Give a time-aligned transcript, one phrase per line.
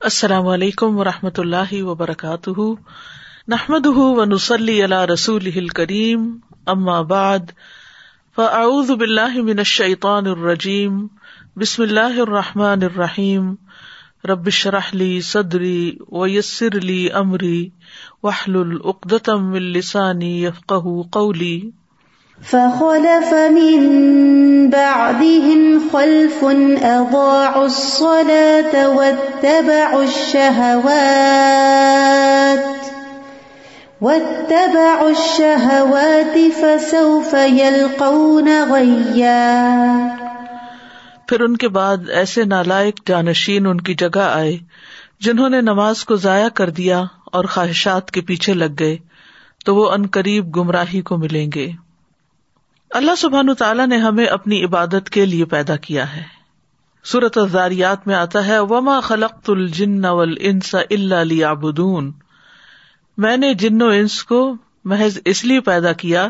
[0.00, 2.60] السلام علیکم و رحمۃ اللہ وبرکاتہ۔
[3.48, 6.38] نحمد و نسلی اللہ رسول کریم
[7.08, 7.38] بعد،
[8.36, 11.06] فاعوذ باللہ من الشیطان الرجیم،
[11.56, 13.54] بسم اللہ الرحمٰن الرحیم۔
[14.24, 17.68] ربش رحلی صدری ویسر علی عمری
[18.22, 20.72] وحل العقدم السانی یفق
[21.12, 21.70] قولی۔
[22.42, 30.78] فخلف من بعدهم خلف أضاعوا الصلاة واتبعوا الشهوات
[34.00, 39.42] واتبعوا الشهوات فسوف يلقون غيا
[41.26, 44.54] پھر ان کے بعد ایسے نالائق جانشین ان کی جگہ آئے
[45.20, 47.02] جنہوں نے نماز کو ضائع کر دیا
[47.32, 48.96] اور خواہشات کے پیچھے لگ گئے
[49.64, 51.68] تو وہ ان قریب گمراہی کو ملیں گے۔
[52.90, 56.22] اللہ سبحان تعالیٰ نے ہمیں اپنی عبادت کے لیے پیدا کیا ہے۔
[57.04, 62.10] صورت ازاریات میں آتا ہے، وما خلق الجن انس اللہ آبدون
[63.18, 66.28] میں نے جن و انس کو محض اس لیے پیدا کیا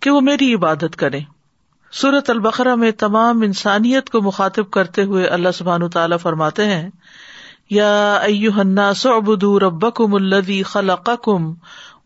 [0.00, 1.20] کہ وہ میری عبادت کرے
[1.92, 6.90] سورت البقرا میں تمام انسانیت کو مخاطب کرتے ہوئے اللہ سبحان تعالیٰ فرماتے ہیں،
[7.70, 11.52] یا ایوہنا سعبدو ربکم الذی خلقکم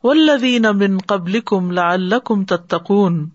[0.04, 3.28] والذین من قبلکم لعلکم تتقون۔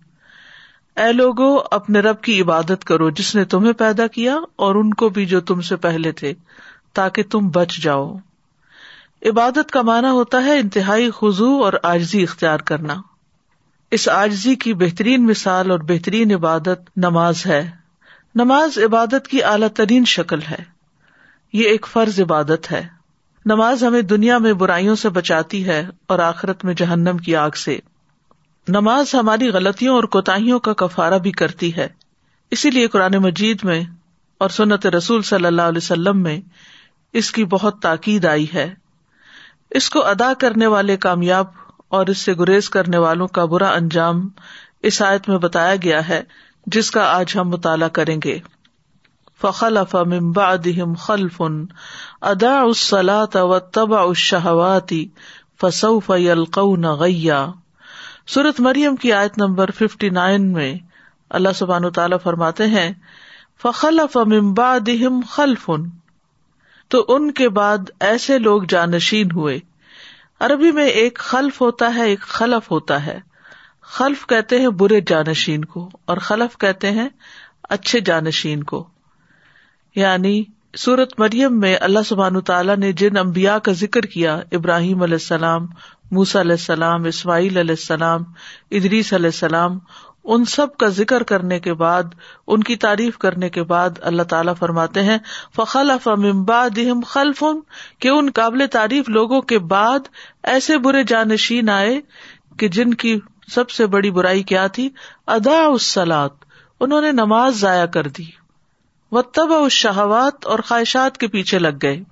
[0.99, 5.09] اے لوگو، اپنے رب کی عبادت کرو، جس نے تمہیں پیدا کیا اور ان کو
[5.09, 6.33] بھی جو تم سے پہلے تھے،
[6.93, 8.15] تاکہ تم بچ جاؤ۔
[9.25, 12.93] عبادت کا مانا ہوتا ہے انتہائی خزو اور آجزی اختیار کرنا۔
[13.91, 17.71] اس آجزی کی بہترین مثال اور بہترین عبادت نماز ہے۔
[18.35, 20.63] نماز عبادت کی اعلی ترین شکل ہے۔
[21.53, 22.87] یہ ایک فرض عبادت ہے۔
[23.45, 27.79] نماز ہمیں دنیا میں برائیوں سے بچاتی ہے اور آخرت میں جہنم کی آگ سے۔
[28.69, 31.87] نماز ہماری غلطیوں اور کوتاہیوں کا کفارہ بھی کرتی ہے۔
[32.51, 33.81] اسی لیے قرآن مجید میں
[34.37, 36.41] اور سنت رسول صلی اللہ علیہ وسلم میں
[37.13, 38.73] اس کی بہت تاکید آئی ہے۔
[39.69, 41.45] اس کو ادا کرنے والے کامیاب
[41.87, 44.29] اور اس سے گریز کرنے والوں کا برا انجام
[44.81, 46.23] اس آیت میں بتایا گیا ہے،
[46.65, 48.39] جس کا آج ہم مطالعہ کریں گے۔
[49.41, 51.41] فخل ممبا دہم خلف
[52.21, 55.07] ادا اسلاط و تبا الشہواتی
[55.61, 56.85] فصوف یلقون
[58.33, 60.75] سورت مریم کی آیت نمبر ففٹی نائن میں
[61.29, 62.93] اللہ سبحان تعالیٰ فرماتے ہیں
[63.63, 65.89] فخل فمبا دہم خلفن
[66.87, 69.59] تو ان کے بعد ایسے لوگ جانشین ہوئے۔
[70.39, 73.19] عربی میں ایک خلف ہوتا ہے، ایک خلف ہوتا ہے۔
[73.81, 77.09] خلف کہتے ہیں برے جانشین کو، اور خلف کہتے ہیں
[77.63, 78.87] اچھے جانشین کو۔
[79.95, 80.43] یعنی
[80.77, 85.67] سورت مریم میں اللہ سبحان تعالیٰ نے جن امبیا کا ذکر کیا، ابراہیم علیہ السلام
[86.11, 88.23] موسا علیہ السلام، اسماعیل علیہ السلام،
[88.71, 89.79] ادریس علیہ السلام،
[90.23, 92.03] ان سب کا ذکر کرنے کے بعد،
[92.47, 95.17] ان کی تعریف کرنے کے بعد اللہ تعالیٰ فرماتے ہیں
[95.55, 95.91] فخل
[96.75, 97.43] دہم خلف،
[97.99, 99.99] کہ ان قابل تعریف لوگوں کے بعد
[100.43, 102.01] ایسے برے جانشین آئے
[102.59, 104.89] کہ جن کی سب سے بڑی برائی کیا تھی
[105.27, 106.31] ادا اسلات
[106.79, 108.25] انہوں نے نماز ضائع کر دی۔
[109.11, 112.03] و تب اس شہوات اور خواہشات کے پیچھے لگ گئے۔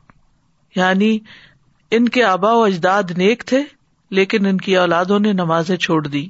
[0.76, 1.20] یعنی
[1.92, 3.64] ان کے آبا و اجداد نیک تھے
[4.10, 6.28] لیکن ان کی اولادوں نے نمازیں چھوڑ دی،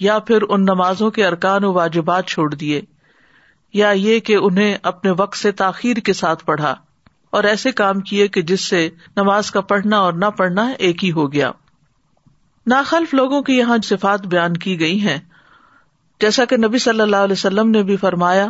[0.00, 2.80] یا پھر ان نمازوں کے ارکان و واجبات چھوڑ دیے،
[3.74, 6.74] یا یہ کہ انہیں اپنے وقت سے تاخیر کے ساتھ پڑھا،
[7.30, 11.12] اور ایسے کام کیے کہ جس سے نماز کا پڑھنا اور نہ پڑھنا ایک ہی
[11.12, 11.50] ہو گیا۔
[12.66, 15.18] ناخلف لوگوں کی یہاں صفات بیان کی گئی ہیں۔
[16.20, 18.46] جیسا کہ نبی صلی اللہ علیہ وسلم نے بھی فرمایا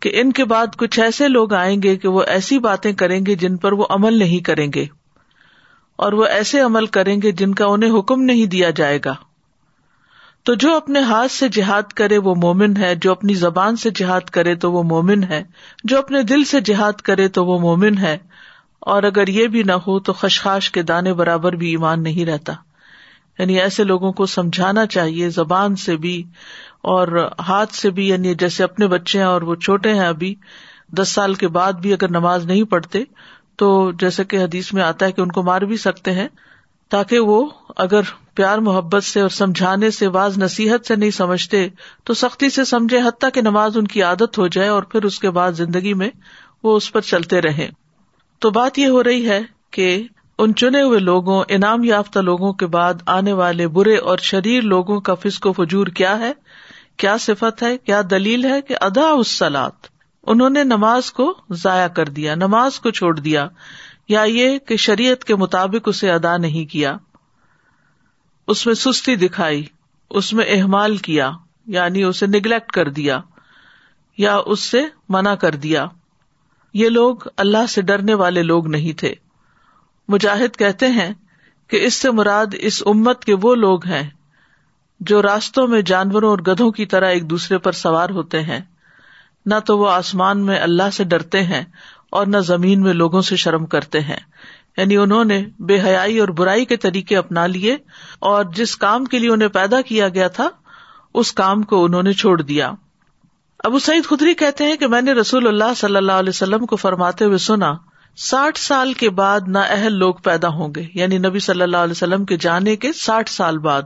[0.00, 3.34] کہ ان کے بعد کچھ ایسے لوگ آئیں گے کہ وہ ایسی باتیں کریں گے
[3.34, 4.86] جن پر وہ عمل نہیں کریں گے۔
[6.02, 9.14] اور وہ ایسے عمل کریں گے جن کا انہیں حکم نہیں دیا جائے گا۔
[10.42, 14.20] تو جو اپنے ہاتھ سے جہاد کرے وہ مومن ہے، جو اپنی زبان سے جہاد
[14.20, 15.44] کرے تو وہ مومن ہے،
[15.84, 18.18] جو اپنے دل سے جہاد کرے تو وہ مومن ہے۔
[18.80, 22.52] اور اگر یہ بھی نہ ہو تو خشخاش کے دانے برابر بھی ایمان نہیں رہتا۔
[23.38, 26.22] یعنی ایسے لوگوں کو سمجھانا چاہیے زبان سے بھی
[26.82, 30.34] اور ہاتھ سے بھی یعنی جیسے اپنے بچے ہیں اور وہ چھوٹے ہیں ابھی،
[30.88, 32.98] دس سال کے بعد بھی اگر نماز نہیں پڑھتے
[33.56, 36.28] تو جیسے کہ حدیث میں آتا ہے کہ ان کو مار بھی سکتے ہیں،
[36.90, 38.00] تاکہ وہ اگر
[38.34, 41.68] پیار محبت سے اور سمجھانے سے بعض نصیحت سے نہیں سمجھتے،
[42.04, 45.18] تو سختی سے سمجھے، حتیٰ کہ نماز ان کی عادت ہو جائے اور پھر اس
[45.18, 46.10] کے بعد زندگی میں
[46.62, 47.68] وہ اس پر چلتے رہے
[48.38, 49.40] تو بات یہ ہو رہی ہے
[49.70, 50.02] کہ
[50.38, 55.00] ان چنے ہوئے لوگوں، انعام یافتہ لوگوں کے بعد آنے والے برے اور شریر لوگوں
[55.00, 56.32] کا فسق و فجور کیا ہے؟
[56.96, 59.91] کیا صفت ہے؟ کیا دلیل ہے کہ ادا اس سلاد
[60.26, 63.48] انہوں نے نماز کو ضائع کر دیا، نماز کو چھوڑ دیا،
[64.08, 66.96] یا یہ کہ شریعت کے مطابق اسے ادا نہیں کیا۔
[68.48, 69.64] اس میں سستی دکھائی،
[70.10, 71.30] اس میں احمال کیا
[71.66, 73.20] یعنی اسے نگلیکٹ کر دیا،
[74.18, 75.86] یا اس سے منع کر دیا۔
[76.74, 79.14] یہ لوگ اللہ سے ڈرنے والے لوگ نہیں تھے۔
[80.08, 81.14] مجاہد کہتے ہیں
[81.68, 84.10] کہ اس سے مراد اس امت کے وہ لوگ ہیں
[85.00, 88.60] جو راستوں میں جانوروں اور گدھوں کی طرح ایک دوسرے پر سوار ہوتے ہیں۔
[89.46, 91.64] نہ تو وہ آسمان میں اللہ سے ڈرتے ہیں
[92.10, 94.20] اور نہ زمین میں لوگوں سے شرم کرتے ہیں۔
[94.76, 97.76] یعنی انہوں نے بے حیائی اور برائی کے طریقے اپنا لیے
[98.18, 100.48] اور جس کام کے لیے انہیں پیدا کیا گیا تھا،
[101.14, 102.72] اس کام کو انہوں نے چھوڑ دیا۔
[103.58, 106.76] ابو سعید خدری کہتے ہیں کہ میں نے رسول اللہ صلی اللہ علیہ وسلم کو
[106.76, 107.72] فرماتے ہوئے سنا،
[108.16, 111.90] ساٹھ سال کے بعد نہ اہل لوگ پیدا ہوں گے۔ یعنی نبی صلی اللہ علیہ
[111.90, 113.82] وسلم کے جانے کے ساٹھ سال بعد۔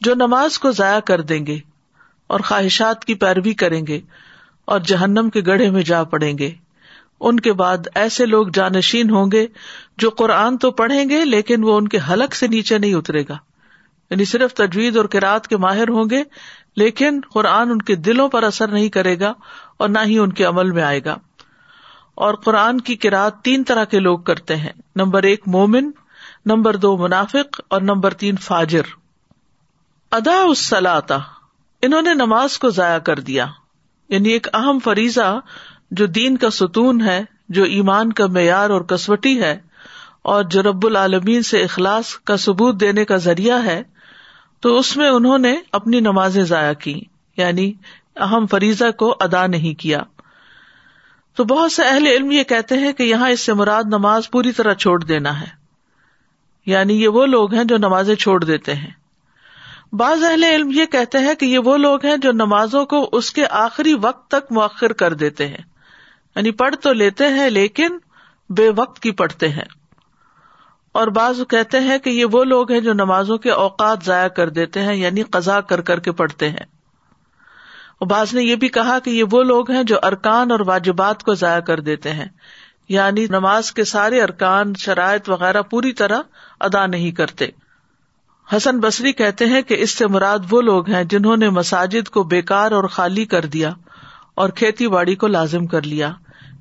[0.00, 1.58] جو نماز کو ضائع کر دیں گے
[2.26, 4.00] اور خواہشات کی پیروی کریں گے
[4.66, 6.50] اور جہنم کے گڑھے میں جا پڑیں گے۔
[7.20, 9.46] ان کے بعد ایسے لوگ جانشین ہوں گے
[9.96, 13.36] جو قرآن تو پڑھیں گے لیکن وہ ان کے حلق سے نیچے نہیں اترے گا۔
[14.10, 16.22] یعنی صرف تجوید اور کراط کے ماہر ہوں گے،
[16.76, 19.32] لیکن قرآن ان کے دلوں پر اثر نہیں کرے گا
[19.76, 21.16] اور نہ ہی ان کے عمل میں آئے گا۔
[22.14, 25.90] اور قرآن کی کراط تین طرح کے لوگ کرتے ہیں۔ نمبر ایک مومن،
[26.46, 28.82] نمبر دو منافق اور نمبر تین فاجر۔
[30.12, 30.74] ادا اس
[31.82, 33.46] انہوں نے نماز کو ضائع کر دیا۔
[34.08, 35.40] یعنی ایک اہم فریضہ
[35.90, 39.58] جو دین کا ستون ہے، جو ایمان کا معیار اور کسوٹی ہے،
[40.22, 43.82] اور جو رب العالمین سے اخلاص کا ثبوت دینے کا ذریعہ ہے،
[44.60, 47.00] تو اس میں انہوں نے اپنی نمازیں ضائع کی
[47.36, 47.72] یعنی
[48.16, 50.02] اہم فریضہ کو ادا نہیں کیا۔
[51.34, 54.52] تو بہت سے اہل علم یہ کہتے ہیں کہ یہاں اس سے مراد نماز پوری
[54.52, 55.46] طرح چھوڑ دینا ہے۔
[56.66, 58.90] یعنی یہ وہ لوگ ہیں جو نمازیں چھوڑ دیتے ہیں۔
[59.92, 63.30] بعض اہل علم یہ کہتے ہیں کہ یہ وہ لوگ ہیں جو نمازوں کو اس
[63.30, 65.62] کے آخری وقت تک مؤخر کر دیتے ہیں۔
[66.36, 67.98] یعنی پڑھ تو لیتے ہیں لیکن
[68.48, 69.64] بے وقت کی پڑھتے ہیں۔
[70.92, 74.48] اور بعض کہتے ہیں کہ یہ وہ لوگ ہیں جو نمازوں کے اوقات ضائع کر
[74.48, 76.66] دیتے ہیں یعنی قزا کر کر کے پڑھتے ہیں۔
[77.98, 81.22] اور بعض نے یہ بھی کہا کہ یہ وہ لوگ ہیں جو ارکان اور واجبات
[81.22, 82.28] کو ضائع کر دیتے ہیں۔
[82.88, 86.20] یعنی نماز کے سارے ارکان، شرائط وغیرہ پوری طرح
[86.60, 87.46] ادا نہیں کرتے۔
[88.52, 92.22] حسن بصری کہتے ہیں کہ اس سے مراد وہ لوگ ہیں جنہوں نے مساجد کو
[92.22, 93.72] بےکار اور خالی کر دیا
[94.34, 96.12] اور کھیتی باڑی کو لازم کر لیا۔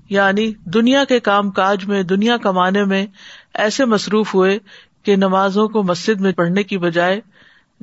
[0.09, 3.05] یعنی دنیا کے کام کاج میں، دنیا کمانے میں
[3.53, 4.59] ایسے مصروف ہوئے
[5.03, 7.21] کہ نمازوں کو مسجد میں پڑھنے کی بجائے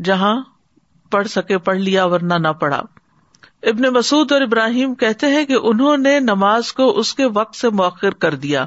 [0.05, 0.43] جہاں
[1.11, 2.83] پڑھ سکے پڑھ لیا ورنہ نہ پڑھا۔
[3.63, 7.69] ابن مسعد اور ابراہیم کہتے ہیں کہ انہوں نے نماز کو اس کے وقت سے
[7.69, 8.67] موخر کر دیا۔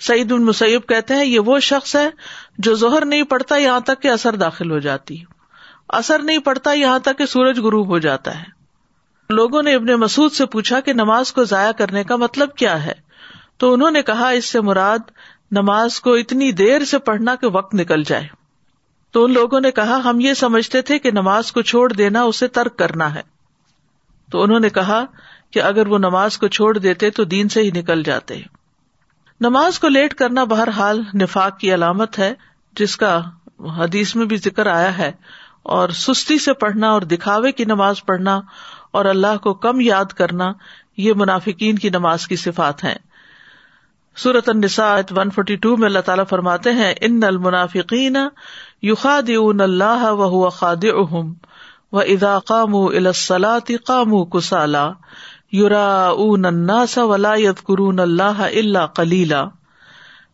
[0.00, 2.08] سعید المسیب کہتے ہیں یہ وہ شخص ہے
[2.58, 5.22] جو زہر نہیں پڑتا یہاں تک کہ اثر داخل ہو جاتی
[5.88, 8.56] اثر نہیں پڑتا یہاں تک کہ سورج غروب ہو جاتا ہے۔
[9.30, 12.92] لوگوں نے ابن مسعد سے پوچھا کہ نماز کو ضائع کرنے کا مطلب کیا ہے؟
[13.56, 14.98] تو انہوں نے کہا، اس سے مراد
[15.50, 18.28] نماز کو اتنی دیر سے پڑھنا کہ وقت نکل جائے۔
[19.10, 22.48] تو ان لوگوں نے کہا، ہم یہ سمجھتے تھے کہ نماز کو چھوڑ دینا، اسے
[22.48, 23.22] ترک کرنا ہے۔
[24.32, 25.04] تو انہوں نے کہا
[25.50, 28.42] کہ اگر وہ نماز کو چھوڑ دیتے تو دین سے ہی نکل جاتے۔
[29.40, 32.34] نماز کو لیٹ کرنا بہرحال نفاق کی علامت ہے،
[32.72, 33.20] جس کا
[33.78, 35.12] حدیث میں بھی ذکر آیا ہے۔
[35.62, 38.40] اور سستی سے پڑھنا اور دکھاوے کی نماز پڑھنا
[38.90, 40.52] اور اللہ کو کم یاد کرنا،
[40.96, 42.94] یہ منافقین کی نماز کی صفات ہیں۔
[44.16, 48.16] سورت النساء ون فورٹی ٹو میں اللہ تعالیٰ فرماتے ہیں، ان المنافقین
[48.82, 49.30] یوخاد
[49.60, 51.32] اللہ و خاد اہم
[51.92, 54.90] و ادا قام السلاتی قام کسالا۔
[55.52, 59.44] یورا اون الناس ولا یذکرون اللہ اللہ کلیلا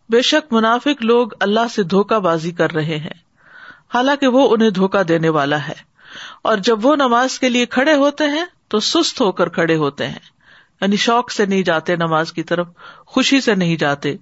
[0.09, 3.23] بے شک منافق لوگ اللہ سے دھوکا بازی کر رہے ہیں۔
[3.95, 5.93] حالانکہ وہ انہیں دھوکا دینے والا ہے۔
[6.43, 10.07] اور جب وہ نماز کے لیے کھڑے ہوتے ہیں تو سست ہو کر کھڑے ہوتے
[10.07, 10.19] ہیں۔
[10.81, 12.67] یعنی شوق سے نہیں جاتے نماز کی طرف،
[13.07, 14.17] خوشی سے نہیں جاتے۔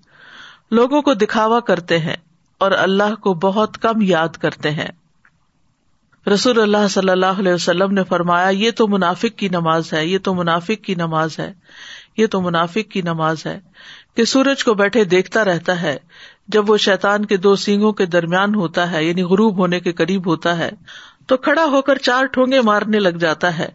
[0.71, 2.17] لوگوں کو دکھاوا کرتے ہیں
[2.59, 4.89] اور اللہ کو بہت کم یاد کرتے ہیں۔
[6.27, 10.19] رسول اللہ صلی اللہ علیہ وسلم نے فرمایا، یہ تو منافق کی نماز ہے، یہ
[10.19, 11.53] تو منافق کی نماز ہے،
[12.17, 13.61] یہ تو منافق کی نماز ہے۔
[14.15, 15.99] کہ سورج کو بیٹھے دیکھتا رہتا ہے،
[16.49, 20.27] جب وہ شیتان کے دو سینگوں کے درمیان ہوتا ہے یعنی غروب ہونے کے قریب
[20.27, 20.71] ہوتا ہے،
[21.27, 23.69] تو کھڑا ہو کر چار ٹھونگے مارنے لگ جاتا ہے۔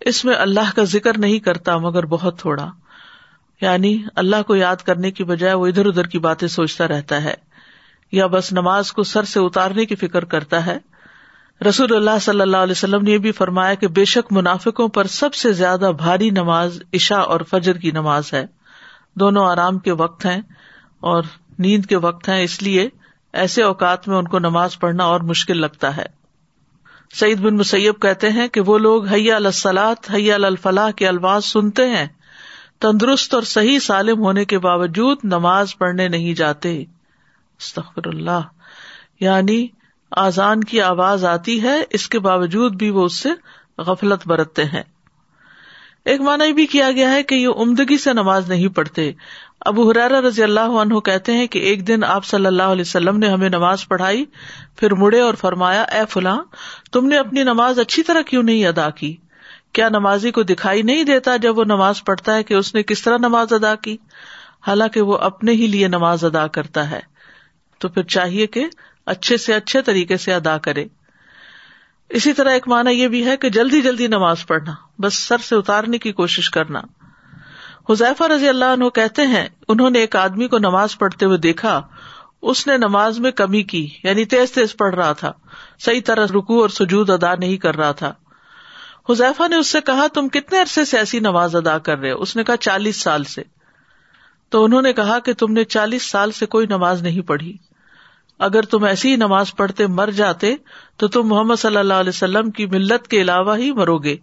[0.00, 2.70] اس میں اللہ کا ذکر نہیں کرتا، مگر بہت تھوڑا۔
[3.60, 7.34] یعنی اللہ کو یاد کرنے کی بجائے وہ ادھر ادھر کی باتیں سوچتا رہتا ہے،
[8.12, 10.78] یا بس نماز کو سر سے اتارنے کی فکر کرتا ہے۔
[11.68, 15.06] رسول اللہ صلی اللہ علیہ وسلم نے یہ بھی فرمایا کہ بے شک منافقوں پر
[15.06, 18.46] سب سے زیادہ بھاری نماز عشا اور فجر کی نماز ہے۔
[19.14, 20.40] دونوں آرام کے وقت ہیں
[21.00, 21.22] اور
[21.58, 22.88] نیند کے وقت ہیں، اس لیے
[23.32, 26.04] ایسے اوقات میں ان کو نماز پڑھنا اور مشکل لگتا ہے۔
[27.14, 31.88] سعید بن مسیب کہتے ہیں کہ وہ لوگ حیا السلاط حیا الفلاح کے الفاظ سنتے
[31.88, 32.06] ہیں۔
[32.80, 36.80] تندرست اور صحیح سالم ہونے کے باوجود نماز پڑھنے نہیں جاتے۔
[37.58, 38.40] استغفر اللہ۔
[39.20, 39.68] یعنی
[40.16, 43.28] آزان کی آواز آتی ہے، اس کے باوجود بھی وہ اس سے
[43.78, 44.82] غفلت برتتے ہیں۔
[46.04, 49.12] ایک مانا بھی کیا گیا ہے کہ یہ عمدگی سے نماز نہیں پڑھتے۔
[49.60, 53.18] ابو حرارا رضی اللہ عنہ کہتے ہیں کہ ایک دن آپ صلی اللہ علیہ وسلم
[53.18, 54.24] نے ہمیں نماز پڑھائی،
[54.76, 56.42] پھر مڑے اور فرمایا، اے فلاں،
[56.92, 59.16] تم نے اپنی نماز اچھی طرح کیوں نہیں ادا کی؟
[59.72, 63.02] کیا نمازی کو دکھائی نہیں دیتا جب وہ نماز پڑھتا ہے کہ اس نے کس
[63.02, 63.96] طرح نماز ادا کی؟
[64.66, 67.00] حالانکہ وہ اپنے ہی لیے نماز ادا کرتا ہے۔
[67.78, 68.66] تو پھر چاہیے کہ
[69.06, 70.84] اچھے سے اچھے طریقے سے ادا کرے۔
[72.08, 75.56] اسی طرح ایک مانا یہ بھی ہے کہ جلدی جلدی نماز پڑھنا، بس سر سے
[75.56, 76.80] اتارنے کی کوشش کرنا۔
[77.90, 81.82] حذیفہ رضی اللہ عنہ کہتے ہیں، انہوں نے ایک آدمی کو نماز پڑھتے ہوئے دیکھا،
[82.42, 85.32] اس نے نماز میں کمی کی یعنی تیز تیز پڑھ رہا تھا،
[85.78, 88.14] صحیح طرح رکو اور سجود ادا نہیں کر رہا تھا۔
[89.10, 92.22] حذیفہ نے اس سے کہا، تم کتنے عرصے سے ایسی نماز ادا کر رہے ہو؟
[92.22, 93.42] اس نے کہا، چالیس سال سے۔
[94.48, 97.56] تو انہوں نے کہا کہ تم نے چالیس سال سے کوئی نماز نہیں پڑھی۔
[98.38, 100.56] اگر تم ایسی ہی نماز پڑھتے مر جاتے
[100.96, 104.16] تو تم محمد صلی اللہ علیہ وسلم کی ملت کے علاوہ ہی مرو گے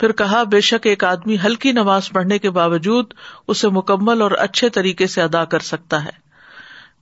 [0.00, 3.14] پھر کہا، بے شک ایک آدمی ہلکی نماز پڑھنے کے باوجود
[3.48, 6.24] اسے مکمل اور اچھے طریقے سے ادا کر سکتا ہے۔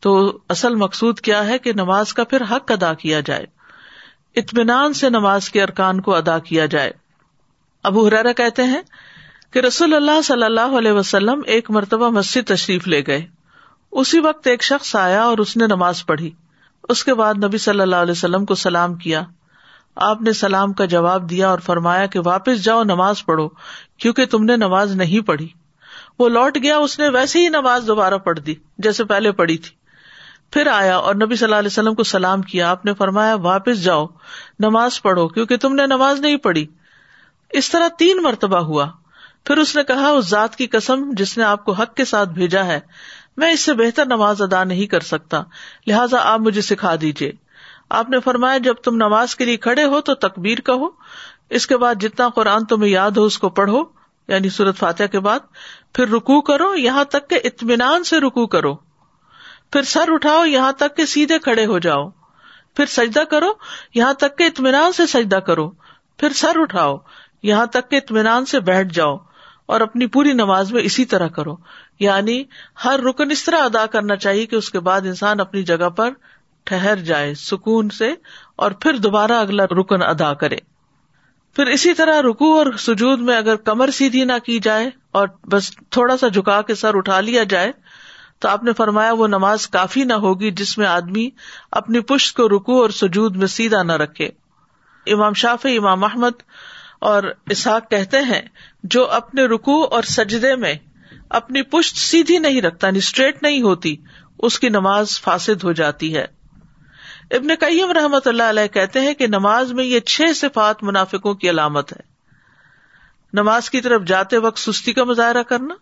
[0.00, 3.47] تو اصل مقصود کیا ہے کہ نماز کا پھر حق ادا کیا جائے۔
[4.37, 6.92] اطمینان سے نماز کے ارکان کو ادا کیا جائے۔
[7.82, 8.82] ابو حرارا کہتے ہیں
[9.50, 13.26] کہ رسول اللہ صلی اللہ علیہ وسلم ایک مرتبہ مسجد تشریف لے گئے۔
[13.92, 16.30] اسی وقت ایک شخص آیا اور اس نے نماز پڑھی۔
[16.88, 19.22] اس کے بعد نبی صلی اللہ علیہ وسلم کو سلام کیا۔
[19.96, 23.49] آپ نے سلام کا جواب دیا اور فرمایا کہ واپس جاؤ نماز پڑھو،
[23.96, 25.49] کیونکہ تم نے نماز نہیں پڑھی۔
[26.18, 29.76] وہ لوٹ گیا، اس نے ویسے ہی نماز دوبارہ پڑھ دی، جیسے پہلے پڑھی تھی۔
[30.50, 33.82] پھر آیا اور نبی صلی اللہ علیہ وسلم کو سلام کیا۔ آپ نے فرمایا، واپس
[33.82, 34.06] جاؤ،
[34.58, 36.66] نماز پڑھو، کیونکہ تم نے نماز نہیں پڑھی۔
[37.50, 38.87] اس طرح تین مرتبہ ہوا۔
[39.44, 42.28] پھر اس نے کہا، اس ذات کی قسم جس نے آپ کو حق کے ساتھ
[42.28, 42.80] بھیجا ہے
[43.36, 45.42] میں اس سے بہتر نماز ادا نہیں کر سکتا۔
[45.86, 47.32] لہٰذا آپ مجھے سکھا دیجیے
[47.90, 50.88] آپ نے فرمایا، جب تم نماز کے لیے کھڑے ہو تو تقبیر کہو۔
[51.50, 53.82] اس کے بعد جتنا قرآن تمہیں یاد ہو اس کو پڑھو۔
[54.28, 55.38] یعنی سورت فاتح کے بعد۔
[55.94, 58.74] پھر رکو کرو، یہاں تک کہ اطمینان سے رکو کرو۔
[59.72, 62.08] پھر سر اٹھاؤ، یہاں تک کہ سیدھے کھڑے ہو جاؤ۔
[62.76, 63.52] پھر سجدہ کرو،
[63.94, 65.70] یہاں تک کہ اطمینان سے سجدہ کرو۔
[66.16, 66.96] پھر سر اٹھاؤ،
[67.42, 69.16] یہاں تک کہ اطمینان سے بیٹھ جاؤ۔
[69.72, 71.56] اور اپنی پوری نماز میں اسی طرح کرو۔
[72.00, 72.44] یعنی
[72.84, 76.10] ہر رکن اس طرح ادا کرنا چاہیے کہ اس کے بعد انسان اپنی جگہ پر
[76.64, 78.14] ٹھہر جائے، سکون سے،
[78.56, 80.56] اور پھر دوبارہ اگلا رکن ادا کرے۔
[81.56, 85.72] پھر اسی طرح رکو اور سجود میں اگر کمر سیدھی نہ کی جائے اور بس
[85.90, 87.72] تھوڑا سا جھکا کے سر اٹھا لیا جائے،
[88.38, 91.30] تو آپ نے فرمایا وہ نماز کافی نہ ہوگی جس میں آدمی
[91.70, 94.30] اپنی پشت کو رکو اور سجود میں سیدھا نہ رکھے۔
[95.06, 96.42] امام شاف امام احمد
[97.02, 98.40] اور اسحاق کہتے ہیں،
[98.85, 100.75] جو اپنے رکو اور سجدے میں
[101.28, 103.97] اپنی پشت سیدھی نہیں رکھتا یعنی اسٹریٹ نہیں ہوتی،
[104.38, 106.26] اس کی نماز فاسد ہو جاتی ہے۔
[107.30, 111.50] ابن کئیم رحمت اللہ علیہ کہتے ہیں کہ نماز میں یہ چھ صفات منافقوں کی
[111.50, 112.00] علامت ہے۔
[113.32, 115.75] نماز کی طرف جاتے وقت سستی کا مظاہرہ کرنا،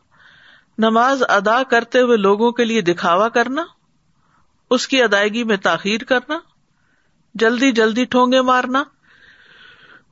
[0.79, 3.65] نماز ادا کرتے ہوئے لوگوں کے لیے دکھاوا کرنا،
[4.71, 6.39] اس کی ادائیگی میں تاخیر کرنا،
[7.35, 8.83] جلدی جلدی ٹھونگے مارنا۔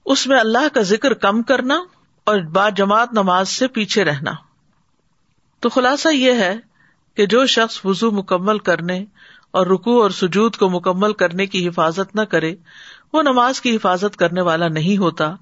[0.09, 1.81] اس میں اللہ کا ذکر کم کرنا
[2.25, 4.31] اور با جماعت نماز سے پیچھے رہنا۔
[5.61, 6.57] تو خلاصہ یہ ہے
[7.17, 9.05] کہ جو شخص وزو مکمل کرنے
[9.50, 12.55] اور رکو اور سجود کو مکمل کرنے کی حفاظت نہ کرے،
[13.12, 15.35] وہ نماز کی حفاظت کرنے والا نہیں ہوتا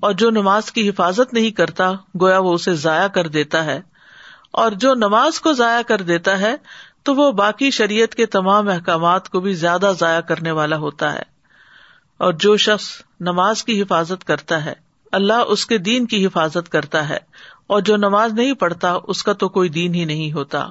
[0.00, 3.80] اور جو نماز کی حفاظت نہیں کرتا، گویا وہ اسے ضائع کر دیتا ہے۔
[4.50, 6.56] اور جو نماز کو ضائع کر دیتا ہے،
[7.02, 11.29] تو وہ باقی شریعت کے تمام احکامات کو بھی زیادہ ضائع کرنے والا ہوتا ہے۔
[12.20, 14.72] اور جو شخص نماز کی حفاظت کرتا ہے،
[15.12, 17.18] اللہ اس کے دین کی حفاظت کرتا ہے،
[17.66, 20.68] اور جو نماز نہیں پڑھتا، اس کا تو کوئی دین ہی نہیں ہوتا۔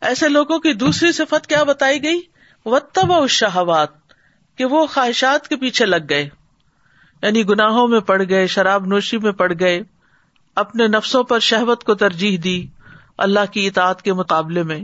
[0.00, 2.20] ایسے لوگوں کی دوسری صفت کیا بتائی گئی؟
[2.66, 3.88] و تب شہوات
[4.56, 6.28] کہ وہ خواہشات کے پیچھے لگ گئے۔
[7.22, 9.82] یعنی گناہوں میں پڑ گئے، شراب نوشی میں پڑ گئے۔
[10.56, 12.66] اپنے نفسوں پر شہوت کو ترجیح دی،
[13.18, 14.80] اللہ کی اطاعت کے مقابلے میں۔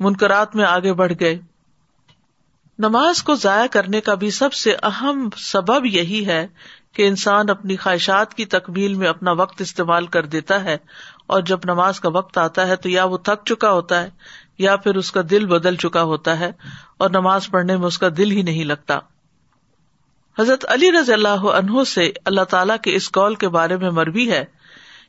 [0.00, 1.38] منکرات میں آگے بڑھ گئے۔
[2.82, 6.46] نماز کو ضائع کرنے کا بھی سب سے اہم سبب یہی ہے
[6.92, 10.76] کہ انسان اپنی خواہشات کی تکمیل میں اپنا وقت استعمال کر دیتا ہے
[11.26, 14.10] اور جب نماز کا وقت آتا ہے تو یا وہ تھک چکا ہوتا ہے
[14.58, 16.52] یا پھر اس کا دل بدل چکا ہوتا ہے
[16.98, 18.98] اور نماز پڑھنے میں اس کا دل ہی نہیں لگتا۔
[20.38, 24.30] حضرت علی رضی اللہ عنہ سے اللہ تعالی کے اس قول کے بارے میں مربی
[24.30, 24.44] ہے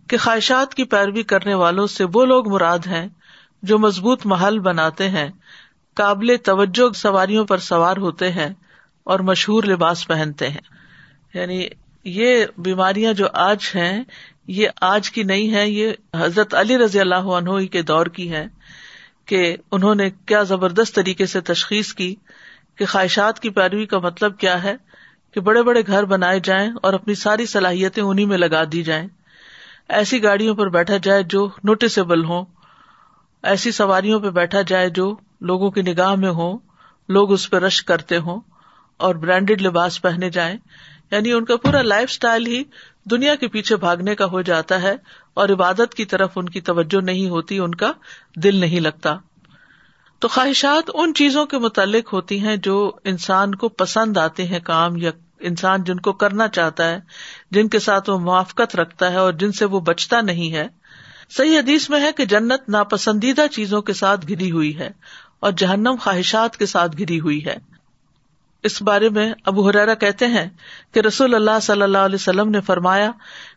[0.08, 3.08] کہ خواہشات کی پیروی کرنے والوں سے وہ لوگ مراد ہیں
[3.64, 5.30] جو مضبوط محل بناتے ہیں
[5.94, 8.54] قابل توجہ سواریوں پر سوار ہوتے ہیں
[9.04, 10.62] اور مشہور لباس پہنتے ہیں۔
[11.34, 11.68] یعنی
[12.04, 14.04] یہ بیماریاں جو آج ہیں،
[14.48, 18.48] یہ آج کی نہیں ہے یہ حضرت علی رضی اللہ عنہ کے دور کی ہے
[19.26, 22.16] کہ انہوں نے کیا زبردست طریقے سے تشخیص کی
[22.76, 24.76] کہ خواہشات کی پیروی کا مطلب کیا ہے
[25.32, 29.08] کہ بڑے بڑے گھر بنائے جائیں اور اپنی ساری صلاحیتیں انہیں میں لگا دی جائیں۔
[29.90, 32.46] ایسی گاڑیوں پر بیٹھا جائے جو نوٹسبل ہوں۔
[33.44, 36.58] ایسی سواریوں پہ بیٹھا جائے جو لوگوں کی نگاہ میں ہو
[37.10, 38.42] لوگ اس پہ رش کرتے ہوں
[38.98, 40.58] اور برانڈیڈ لباس پہنے جائیں۔
[41.12, 42.64] یعنی ان کا پورا لائف اسٹائل ہی
[43.12, 44.96] دنیا کے پیچھے بھاگنے کا ہو جاتا ہے
[45.34, 47.92] اور عبادت کی طرف ان کی توجہ نہیں ہوتی، ان کا
[48.36, 49.18] دل نہیں لگتا۔
[50.20, 54.98] تو خواہشات ان چیزوں کے متعلق ہوتی ہیں جو انسان کو پسند آتے ہیں کام
[54.98, 57.00] یا انسان جن کو کرنا چاہتا ہے،
[57.52, 60.68] جن کے ساتھ وہ موافقت رکھتا ہے اور جن سے وہ بچتا نہیں ہے۔
[61.30, 64.90] صحیح حدیث میں ہے کہ جنت ناپسندیدہ چیزوں کے ساتھ گری ہوئی ہے
[65.40, 67.58] اور جہنم خواہشات کے ساتھ گری ہوئی ہے۔
[68.64, 70.50] اس بارے میں ابو حرارا کہتے ہیں
[70.94, 73.12] کہ رسول اللہ صلی اللہ علیہ وسلم نے فرمایا،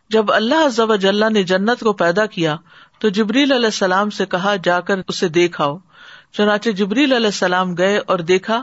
[0.09, 2.55] جب اللہ جل نے جنت کو پیدا کیا
[2.99, 5.77] تو جبریل علیہ السلام سے کہا، جا کر اسے دیکھاؤ
[6.33, 8.61] چنانچہ جبریل علیہ السلام گئے اور دیکھا،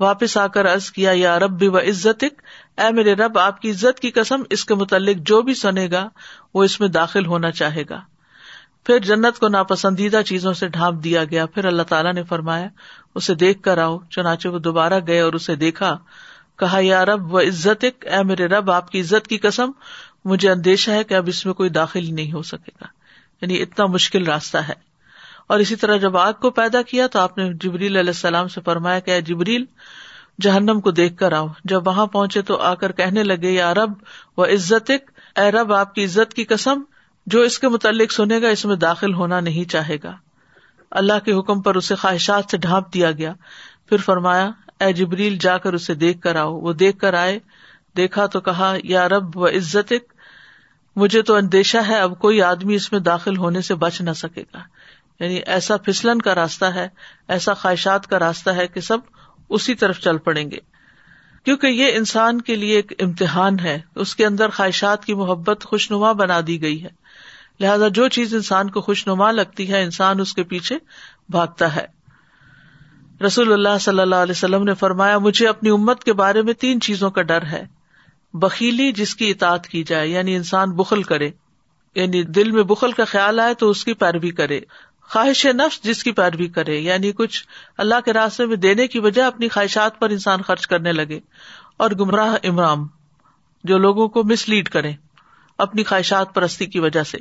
[0.00, 3.70] واپس آ کر ارض کیا، یا رب بھی و عزت اے میرے رب، آپ کی
[3.70, 6.08] عزت کی قسم اس کے متعلق جو بھی سنے گا،
[6.54, 8.00] وہ اس میں داخل ہونا چاہے گا۔
[8.84, 12.68] پھر جنت کو ناپسندیدہ چیزوں سے ڈھانپ دیا گیا۔ پھر اللہ تعالیٰ نے فرمایا،
[13.14, 15.98] اسے دیکھ کر آؤ۔ چنانچہ وہ دوبارہ گئے اور اسے دیکھا۔
[16.58, 19.70] کہا، یا رب و عزت اے میرے رب، آپ کی عزت کی قسم،
[20.24, 22.86] مجھے اندیشہ ہے کہ اب اس میں کوئی داخل ہی نہیں ہو سکے گا۔
[23.40, 24.72] یعنی اتنا مشکل راستہ ہے۔
[25.46, 28.60] اور اسی طرح جب آگ کو پیدا کیا تو آپ نے جبریل علیہ السلام سے
[28.64, 29.64] فرمایا کہ اے جبریل،
[30.40, 33.92] جہنم کو دیکھ کر آؤ۔ جب وہاں پہنچے تو آ کر کہنے لگے، یا رب
[34.36, 34.90] و عزت
[35.36, 36.82] اے رب، آپ کی عزت کی قسم
[37.26, 40.16] جو اس کے متعلق سنے گا، اس میں داخل ہونا نہیں چاہے گا۔
[40.90, 43.32] اللہ کے حکم پر اسے خواہشات سے ڈھانپ دیا گیا۔
[43.88, 44.50] پھر فرمایا،
[44.80, 47.38] اے جبریل، جا کر اسے دیکھ کر آؤ۔ وہ دیکھ کر آئے،
[47.96, 49.92] دیکھا تو کہا، یا رب، و عزت
[50.96, 54.42] مجھے تو اندیشہ ہے، اب کوئی آدمی اس میں داخل ہونے سے بچ نہ سکے
[54.54, 54.60] گا۔
[55.20, 56.88] یعنی ایسا پھسلن کا راستہ ہے،
[57.28, 58.98] ایسا خواہشات کا راستہ ہے کہ سب
[59.48, 60.58] اسی طرف چل پڑیں گے۔
[61.44, 66.12] کیونکہ یہ انسان کے لیے ایک امتحان ہے۔ اس کے اندر خواہشات کی محبت خوشنما
[66.12, 67.01] بنا دی گئی ہے۔
[67.62, 70.78] لہٰذا جو چیز انسان کو خوش نما لگتی ہے، انسان اس کے پیچھے
[71.28, 71.86] بھاگتا ہے۔
[73.26, 76.80] رسول اللہ صلی اللہ علیہ وسلم نے فرمایا، مجھے اپنی امت کے بارے میں تین
[76.80, 77.66] چیزوں کا ڈر ہے۔
[78.32, 81.30] بکیلی جس کی اطاعت کی جائے یعنی انسان بخل کرے۔
[81.94, 84.60] یعنی دل میں بخل کا خیال آئے تو اس کی پیروی کرے۔
[85.02, 87.46] خواہش نفس جس کی پیروی کرے یعنی کچھ
[87.78, 91.20] اللہ کے راستے میں دینے کی وجہ اپنی خواہشات پر انسان خرچ کرنے لگے۔
[91.76, 92.86] اور گمراہ امرام
[93.64, 94.92] جو لوگوں کو مس لیڈ کرے
[95.58, 97.18] اپنی خواہشات پرستی کی وجہ سے۔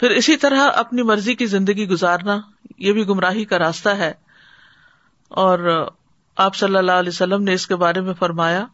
[0.00, 2.40] پھر اسی طرح اپنی مرضی کی زندگی گزارنا،
[2.78, 4.12] یہ بھی گمراہی کا راستہ ہے۔
[5.28, 5.88] اور
[6.36, 8.66] آپ صلی اللہ علیہ وسلم نے اس کے بارے میں فرمایا،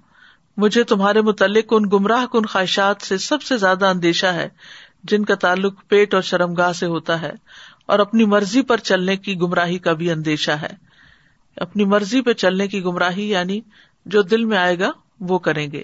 [0.56, 4.48] مجھے تمہارے متعلق ان گمراہ کن خواہشات سے سب سے زیادہ اندیشہ ہے،
[5.04, 7.32] جن کا تعلق پیٹ اور شرم گاہ سے ہوتا ہے،
[7.86, 10.90] اور اپنی مرضی پر چلنے کی گمراہی کا بھی اندیشہ ہے۔
[11.56, 13.60] اپنی مرضی پہ چلنے کی گمراہی یعنی
[14.06, 15.82] جو دل میں آئے گا، وہ کریں گے۔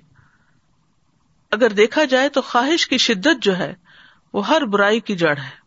[1.51, 3.75] اگر دیکھا جائے تو خواہش کی شدت جو ہے
[4.37, 5.67] وہ ہر برائی کی جڑ ہے۔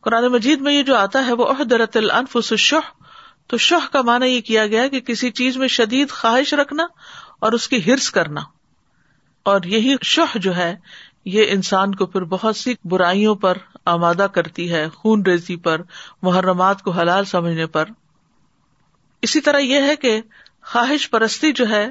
[0.00, 3.02] قرآن مجید میں یہ جو آتا ہے وہ عہدرت الفس شہ
[3.46, 6.86] تو شہ کا مانا یہ کیا گیا کہ کسی چیز میں شدید خواہش رکھنا
[7.38, 8.40] اور اس کی ہرس کرنا۔
[9.42, 10.76] اور یہی شہ جو ہے،
[11.24, 15.80] یہ انسان کو پھر بہت سی برائیوں پر آمادہ کرتی ہے، خون ریزی پر،
[16.22, 17.84] محرمات کو حلال سمجھنے پر۔
[19.22, 20.20] اسی طرح یہ ہے کہ
[20.64, 21.90] خواہش پرستی جو ہے،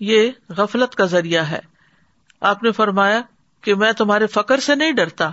[0.00, 1.60] یہ غفلت کا ذریعہ ہے۔
[2.40, 3.20] آپ نے فرمایا
[3.60, 5.30] کہ میں تمہارے فخر سے نہیں ڈرتا۔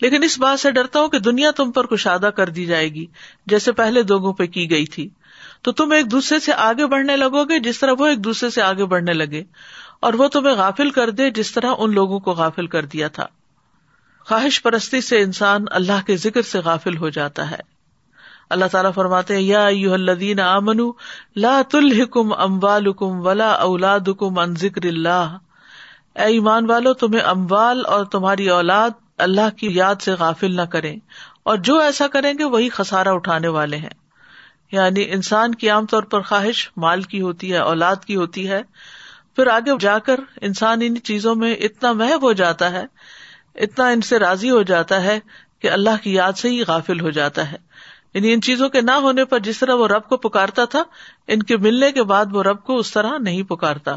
[0.00, 3.06] لیکن اس بات سے ڈرتا ہوں کہ دنیا تم پر کشادہ کر دی جائے گی،
[3.46, 5.08] جیسے پہلے دوگوں پہ کی گئی تھی۔
[5.62, 8.62] تو تم ایک دوسرے سے آگے بڑھنے لگو گے جس طرح وہ ایک دوسرے سے
[8.62, 9.42] آگے بڑھنے لگے،
[10.00, 13.26] اور وہ تمہیں غافل کر دے جس طرح ان لوگوں کو غافل کر دیا تھا۔
[14.26, 17.58] خواہش پرستی سے انسان اللہ کے ذکر سے غافل ہو جاتا ہے۔
[18.50, 20.80] اللہ تعالیٰ فرماتے یا الدین امن
[21.36, 25.36] لا تلحکم اموالکم ولا اولادکم ان ذکر اللہ۔
[26.16, 30.94] اے ایمان والو، تمہیں اموال اور تمہاری اولاد اللہ کی یاد سے غافل نہ کرے
[31.42, 34.00] اور جو ایسا کریں گے وہی خسارا اٹھانے والے ہیں۔
[34.72, 38.62] یعنی انسان کی عام طور پر خواہش مال کی ہوتی ہے، اولاد کی ہوتی ہے۔
[39.36, 42.84] پھر آگے جا کر انسان ان چیزوں میں اتنا محب ہو جاتا ہے،
[43.54, 45.20] اتنا ان سے راضی ہو جاتا ہے
[45.58, 47.56] کہ اللہ کی یاد سے ہی غافل ہو جاتا ہے۔
[48.14, 50.82] یعنی ان چیزوں کے نہ ہونے پر جس طرح وہ رب کو پکارتا تھا،
[51.26, 53.96] ان کے ملنے کے بعد وہ رب کو اس طرح نہیں پکارتا۔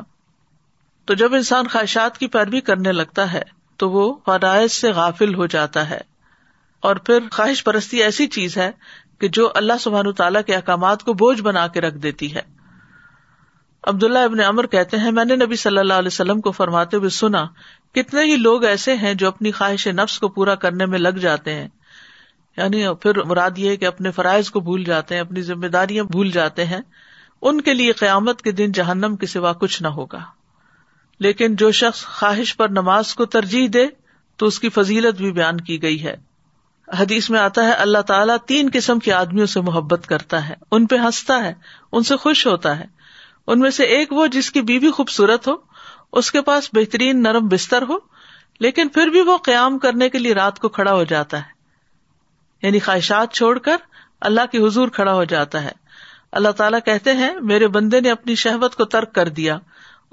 [1.05, 5.45] تو جب انسان خواہشات کی پیروی کرنے لگتا ہے تو وہ فرائض سے غافل ہو
[5.45, 5.97] جاتا ہے۔
[6.79, 8.71] اور پھر خواہش پرستی ایسی چیز ہے
[9.19, 12.41] کہ جو اللہ سبحان تعالیٰ کے احکامات کو بوجھ بنا کے رکھ دیتی ہے۔
[13.83, 17.09] عبداللہ ابن امر کہتے ہیں، میں نے نبی صلی اللہ علیہ وسلم کو فرماتے ہوئے
[17.09, 17.45] سنا،
[17.93, 21.53] کتنے ہی لوگ ایسے ہیں جو اپنی خواہش نفس کو پورا کرنے میں لگ جاتے
[21.53, 21.67] ہیں۔
[22.57, 26.31] یعنی پھر مراد یہ کہ اپنے فرائض کو بھول جاتے ہیں، اپنی ذمہ داریاں بھول
[26.31, 26.81] جاتے ہیں۔
[27.41, 30.42] ان کے لیے قیامت کے دن جہنم کے سوا کچھ نہ ہوگا۔
[31.19, 33.87] لیکن جو شخص خواہش پر نماز کو ترجیح دے،
[34.37, 36.15] تو اس کی فضیلت بھی بیان کی گئی ہے۔
[36.99, 40.87] حدیث میں آتا ہے، اللہ تعالیٰ تین قسم کے آدمیوں سے محبت کرتا ہے۔ ان
[40.87, 41.53] پہ ہنستا ہے،
[41.91, 42.85] ان سے خوش ہوتا ہے۔
[43.47, 45.53] ان میں سے ایک وہ جس کی بیوی خوبصورت ہو،
[46.11, 47.97] اس کے پاس بہترین نرم بستر ہو،
[48.59, 51.53] لیکن پھر بھی وہ قیام کرنے کے لیے رات کو کھڑا ہو جاتا ہے۔
[52.61, 53.75] یعنی خواہشات چھوڑ کر
[54.21, 55.71] اللہ کی حضور کھڑا ہو جاتا ہے۔
[56.31, 59.59] اللہ تعالیٰ کہتے ہیں، میرے بندے نے اپنی شہبت کو ترک کر دیا۔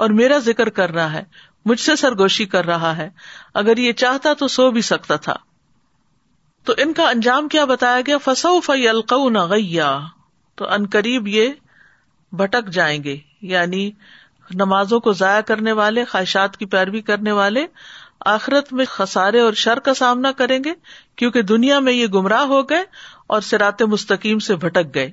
[0.00, 1.24] اور میرا ذکر کر رہا ہے،
[1.64, 3.10] مجھ سے سرگوشی کر رہا ہے۔
[3.54, 5.36] اگر یہ چاہتا تو سو بھی سکتا تھا۔
[6.64, 9.98] تو ان کا انجام کیا بتایا گیا؟ فسو فی القیا
[10.54, 11.48] تو ان قریب یہ
[12.32, 13.90] بھٹک جائیں گے یعنی
[14.54, 17.66] نمازوں کو ضائع کرنے والے، خواہشات کی پیروی کرنے والے
[18.26, 20.72] آخرت میں خسارے اور شر کا سامنا کریں گے،
[21.16, 22.84] کیونکہ دنیا میں یہ گمراہ ہو گئے
[23.26, 25.10] اور سرات مستقیم سے بھٹک گئے۔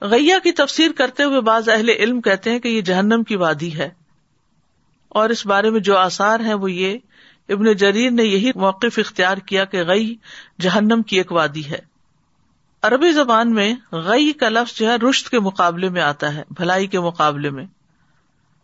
[0.00, 3.78] غیا کی تفسیر کرتے ہوئے بعض اہل علم کہتے ہیں کہ یہ جہنم کی وادی
[3.78, 3.90] ہے۔
[5.08, 6.98] اور اس بارے میں جو آثار ہیں وہ یہ،
[7.48, 10.14] ابن جریر نے یہی موقف اختیار کیا کہ غی
[10.60, 11.78] جہنم کی ایک وادی ہے۔
[12.82, 16.86] عربی زبان میں غی کا لفظ جو ہے رشت کے مقابلے میں آتا ہے، بھلائی
[16.86, 17.64] کے مقابلے میں۔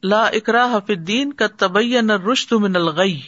[0.03, 3.21] لا اکرا حف الدین کا تبین رشت من الغی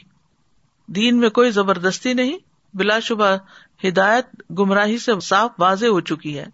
[0.87, 2.39] دین میں کوئی زبردستی نہیں،
[2.75, 3.37] بلا شبہ
[3.85, 4.27] ہدایت
[4.59, 6.47] گمراہی سے صاف واضح ہو چکی ہے۔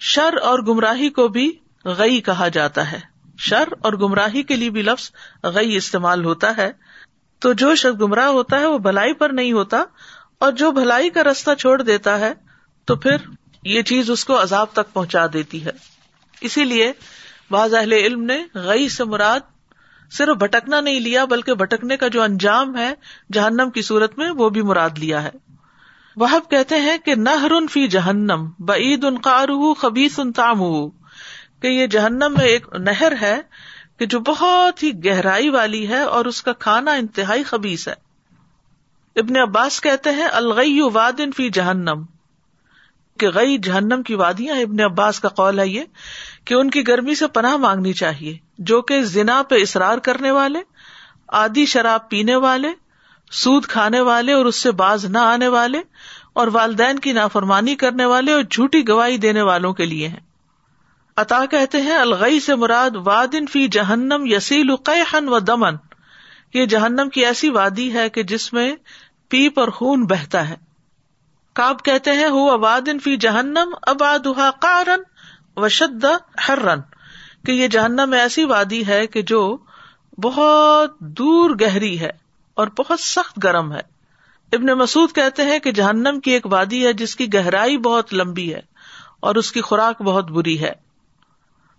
[0.00, 3.00] شر اور گمراہی کو بھی غی کہا جاتا ہے۔
[3.38, 5.10] شر اور گمراہی کے لیے بھی لفظ
[5.44, 6.72] غی استعمال ہوتا ہے۔
[7.38, 9.84] تو جو شخص گمراہ ہوتا ہے وہ بھلائی پر نہیں ہوتا
[10.38, 12.34] اور جو بھلائی کا رستہ چھوڑ دیتا ہے
[12.84, 13.16] تو پھر
[13.62, 15.70] یہ چیز اس کو عذاب تک پہنچا دیتی ہے۔
[16.40, 16.92] اسی لیے
[17.50, 19.40] بعض اہل علم نے غی سے مراد
[20.10, 22.94] صرف بھٹکنا نہیں لیا بلکہ بھٹکنے کا جو انجام ہے
[23.32, 25.30] جہنم کی صورت میں وہ بھی مراد لیا ہے۔
[26.16, 27.30] وہ کہتے ہیں کہ نہ
[27.70, 29.48] فی جہنم بعید ان قار
[29.78, 30.88] خبیس ان تام
[31.60, 33.40] کہ یہ جہنم میں ایک نہر ہے
[33.98, 37.94] کہ جو بہت ہی گہرائی والی ہے اور اس کا کھانا انتہائی خبیص ہے۔
[39.16, 42.04] ابن عباس کہتے ہیں الغی وادن فی جہنم۔
[43.18, 45.82] کہ غی جہنم کی وادیاں ابن عباس کا قول ہے یہ،
[46.44, 50.58] کہ ان کی گرمی سے پناہ مانگنی چاہیے۔ جو کہ زنا پہ اصرار کرنے والے
[51.28, 52.68] آدھی شراب پینے والے
[53.30, 55.80] سود کھانے والے اور اس سے باز نہ آنے والے
[56.32, 60.20] اور والدین کی نافرمانی کرنے والے اور جھوٹی گواہی دینے والوں کے لیے ہیں۔
[61.16, 65.74] عطا کہتے ہیں الغئی سے مراد وادن فی جہنم یسیل قیحن و دمن
[66.54, 68.76] یہ جہنم کی ایسی وادی ہے کہ جس میں
[69.28, 70.56] پیپ اور خون بہتا ہے۔
[71.52, 75.02] کاب کہتے ہیں، ہوا وادن فی جہنم ابادہ قارن
[75.56, 76.04] و شد
[76.48, 76.80] ہر رن
[77.46, 79.56] کہ یہ جہنم ایسی وادی ہے کہ جو
[80.22, 82.25] بہت دور گہری ہے۔
[82.56, 83.80] اور بہت سخت گرم ہے۔
[84.52, 88.54] ابن مسعد کہتے ہیں کہ جہنم کی ایک وادی ہے جس کی گہرائی بہت لمبی
[88.54, 88.60] ہے
[89.20, 90.72] اور اس کی خوراک بہت بری ہے۔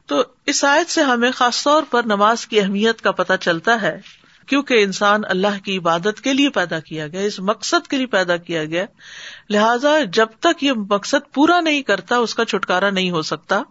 [0.05, 3.99] تو اس آیت سے ہمیں خاص طور پر نماز کی اہمیت کا پتہ چلتا ہے،
[4.47, 8.37] کیونکہ انسان اللہ کی عبادت کے لیے پیدا کیا گیا، اس مقصد کے لیے پیدا
[8.37, 8.85] کیا گیا۔
[9.49, 13.61] لہذا جب تک یہ مقصد پورا نہیں کرتا، اس کا چھٹکارا نہیں ہو سکتا۔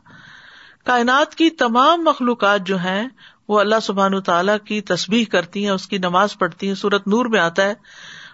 [0.85, 3.09] کائنات کی تمام مخلوقات جو ہیں
[3.49, 7.27] وہ اللہ سبحان تعالیٰ کی تصبیح کرتی ہیں، اس کی نماز پڑھتی ہیں۔ سورت نور
[7.27, 7.75] میں آتا ہے،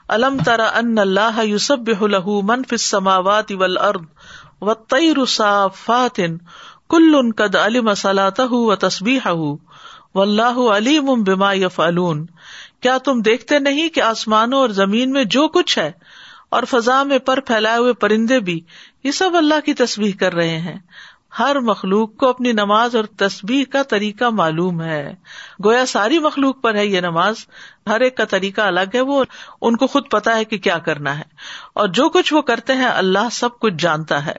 [0.09, 4.05] الم ترا ان اللہ یوسب الح منف سماوات ول ارد
[4.61, 5.13] و تئی
[5.75, 6.37] فاتن
[6.91, 9.29] کل ان قد علم صلاح و تصبیح
[10.15, 12.27] و اللہ علیم بما یفعلون۔
[12.81, 15.93] کیا تم دیکھتے نہیں کہ آسمانوں اور زمین میں جو کچھ ہے
[16.51, 18.61] اور فضا میں پر پھیلائے ہوئے پرندے بھی،
[19.05, 20.79] یہ سب اللہ کی تصویر کر رہے ہیں۔
[21.39, 25.15] ہر مخلوق کو اپنی نماز اور تصبیح کا طریقہ معلوم ہے۔
[25.65, 27.35] گویا ساری مخلوق پر ہے یہ نماز،
[27.87, 29.25] ہر ایک کا طریقہ الگ ہے، وہ
[29.61, 31.23] ان کو خود پتا ہے کہ کیا کرنا ہے۔
[31.75, 34.33] اور جو کچھ وہ کرتے ہیں، اللہ سب کچھ جانتا ہے۔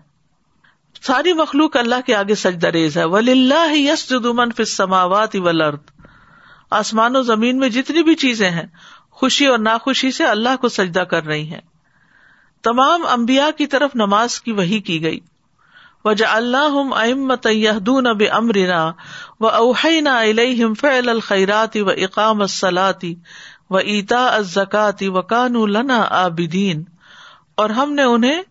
[1.02, 5.82] ساری مخلوق اللہ کے آگے سجدہ ریز ہے۔ ولی اللہ یس جدومن فسماوات ولرد
[6.72, 8.66] آسمان و زمین میں جتنی بھی چیزیں ہیں،
[9.12, 11.62] خوشی اور ناخوشی سے اللہ کو سجدہ کر رہی ہیں۔
[12.64, 15.20] تمام امبیا کی طرف نماز کی وہی کی گئی۔
[16.06, 18.92] وجہ اللہ امت یادون اب امرنا
[19.40, 23.16] و اوہینا الہم فعل الخیراتی و اقام الصلاتی
[23.70, 26.84] و ایتا الزکاتی و کانو لنا آبدین
[27.56, 28.44] اور ہم نے انہیں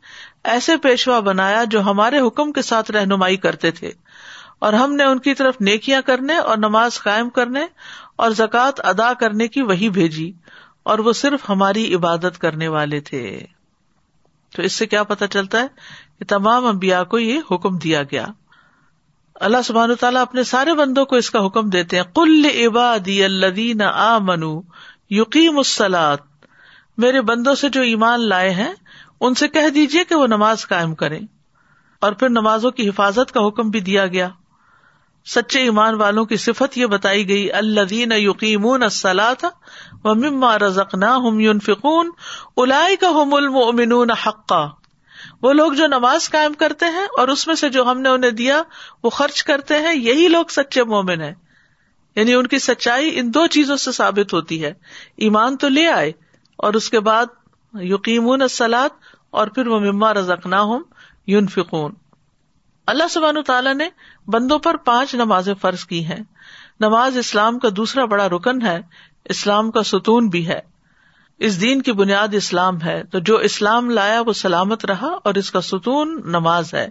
[0.44, 3.92] ایسے پیشوا بنایا جو ہمارے حکم کے ساتھ رہنمائی کرتے تھے۔
[4.58, 7.66] اور ہم نے ان کی طرف نیکیاں کرنے اور نماز قائم کرنے
[8.16, 10.32] اور زکوٰۃ ادا کرنے کی وہی بھیجی
[10.82, 13.40] اور وہ صرف ہماری عبادت کرنے والے تھے۔
[14.56, 15.66] تو اس سے کیا پتا چلتا ہے
[16.28, 18.26] تمام امبیا کو یہ حکم دیا گیا۔
[19.34, 23.82] اللہ سبحان تعالیٰ اپنے سارے بندوں کو اس کا حکم دیتے ہیں۔ کل عبادی الدین
[23.82, 24.60] آ منو
[25.10, 25.58] یقین
[26.98, 28.72] میرے بندوں سے جو ایمان لائے ہیں،
[29.20, 31.18] ان سے کہہ دیجیے کہ وہ نماز قائم کرے
[32.00, 34.28] اور پھر نمازوں کی حفاظت کا حکم بھی دیا گیا۔
[35.26, 39.44] سچے ایمان والوں کی صفت یہ بتائی گئی اللہ یقین السلاۃ
[40.04, 42.10] و مما رزقنا ہم یون فکون
[42.56, 43.34] الائی کا ہم
[45.42, 48.30] وہ لوگ جو نماز قائم کرتے ہیں اور اس میں سے جو ہم نے انہیں
[48.30, 48.62] دیا،
[49.02, 51.34] وہ خرچ کرتے ہیں، یہی لوگ سچے مومن ہیں۔
[52.16, 54.72] یعنی ان کی سچائی ان دو چیزوں سے ثابت ہوتی ہے۔
[55.16, 56.12] ایمان تو لے آئے
[56.56, 57.26] اور اس کے بعد
[57.74, 58.88] یقین السلاد
[59.30, 60.80] اور پھر وہ مما رزقنا ہوں
[61.26, 61.94] یون فکون
[62.86, 63.88] اللہ سبحان تعالیٰ نے
[64.26, 66.22] بندوں پر پانچ نمازیں فرض کی ہیں۔
[66.80, 68.80] نماز اسلام کا دوسرا بڑا رکن ہے،
[69.24, 70.71] اسلام کا ستون بھی ہے۔
[71.42, 75.50] اس دین کی بنیاد اسلام ہے، تو جو اسلام لایا وہ سلامت رہا اور اس
[75.50, 76.88] کا ستون نماز ہے۔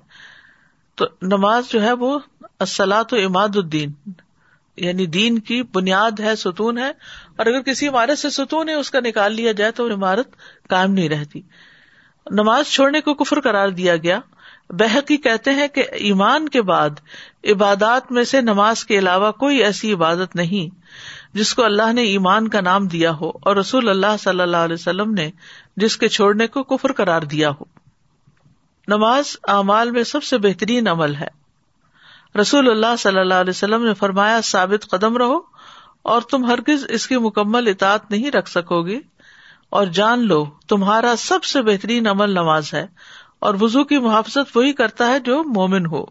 [0.95, 2.19] تو نماز جو ہے وہ
[2.59, 3.93] اسلط و اماد الدین
[4.77, 6.89] یعنی دین کی بنیاد ہے، ستون ہے۔
[7.35, 10.27] اور اگر کسی عمارت سے ستون ہے، اس کا نکال لیا جائے تو عمارت
[10.69, 11.41] کائم نہیں رہتی۔
[12.31, 14.19] نماز چھوڑنے کو کفر قرار دیا گیا۔
[14.69, 16.89] بحقی کہتے ہیں کہ ایمان کے بعد
[17.43, 20.75] عبادات میں سے نماز کے علاوہ کوئی ایسی عبادت نہیں۔
[21.33, 24.73] جس کو اللہ نے ایمان کا نام دیا ہو اور رسول اللہ صلی اللہ علیہ
[24.73, 25.31] وسلم نے
[25.77, 27.63] جس کے چھوڑنے کو کفر قرار دیا ہو۔
[28.87, 31.41] نماز اعمال میں سب سے بہترین عمل ہے۔
[32.39, 35.39] رسول اللہ صلی اللہ علیہ وسلم نے فرمایا، ثابت قدم رہو
[36.01, 38.99] اور تم ہرگز اس کی مکمل اطاعت نہیں رکھ سکو گے۔
[39.69, 42.87] اور جان لو، تمہارا سب سے بہترین عمل نماز ہے
[43.39, 46.05] اور وزو کی محافظت وہی کرتا ہے جو مومن ہو۔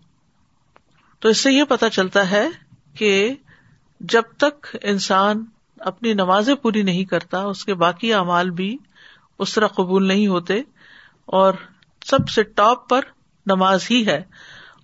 [1.18, 2.48] تو اس سے یہ پتا چلتا ہے
[2.98, 3.34] کہ
[4.00, 5.44] جب تک انسان
[5.80, 8.76] اپنی نمازیں پوری نہیں کرتا، اس کے باقی اعمال بھی
[9.38, 10.62] اس طرح قبول نہیں ہوتے
[11.26, 11.54] اور
[12.04, 13.00] سب سے ٹاپ پر
[13.46, 14.22] نماز ہی ہے۔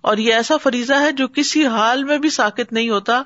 [0.01, 3.21] اور یہ ایسا فریضہ ہے جو کسی حال میں بھی ساکت نہیں ہوتا۔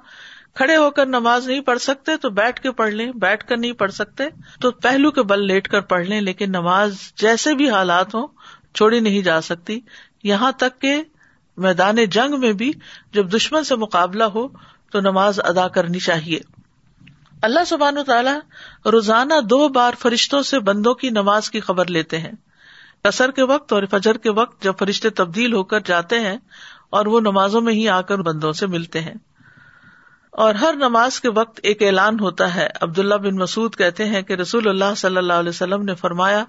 [0.54, 3.72] کھڑے ہو کر نماز نہیں پڑھ سکتے تو بیٹھ کے پڑھ لیں، بیٹھ کر نہیں
[3.72, 4.24] پڑھ سکتے
[4.62, 8.28] تو پہلو کے بل لیٹ کر پڑھ لیں، لیکن نماز جیسے بھی حالات ہوں
[8.74, 9.80] چھوڑی نہیں جا سکتی۔
[10.24, 11.04] یہاں تک کہ
[11.58, 12.72] میدان جنگ میں بھی
[13.14, 14.48] جب دشمن سے مقابلہ ہو
[14.92, 16.40] تو نماز ادا کرنی چاہیے۔
[17.42, 18.40] اللہ سبحان و تعالیٰ
[18.86, 22.32] روزانہ دو بار فرشتوں سے بندوں کی نماز کی خبر لیتے ہیں۔
[23.04, 26.38] کثر کے وقت اور فجر کے وقت جب فرشتے تبدیل ہو کر جاتے ہیں
[26.90, 29.14] اور وہ نمازوں میں ہی آ کر بندوں سے ملتے ہیں۔
[30.32, 34.34] اور ہر نماز کے وقت ایک اعلان ہوتا ہے۔ عبداللہ بن مسعد کہتے ہیں کہ
[34.34, 36.46] رسول اللہ صلی اللہ علیہ وسلم نے فرمایا،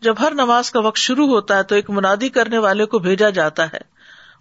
[0.00, 3.30] جب ہر نماز کا وقت شروع ہوتا ہے تو ایک منادی کرنے والے کو بھیجا
[3.30, 3.78] جاتا ہے۔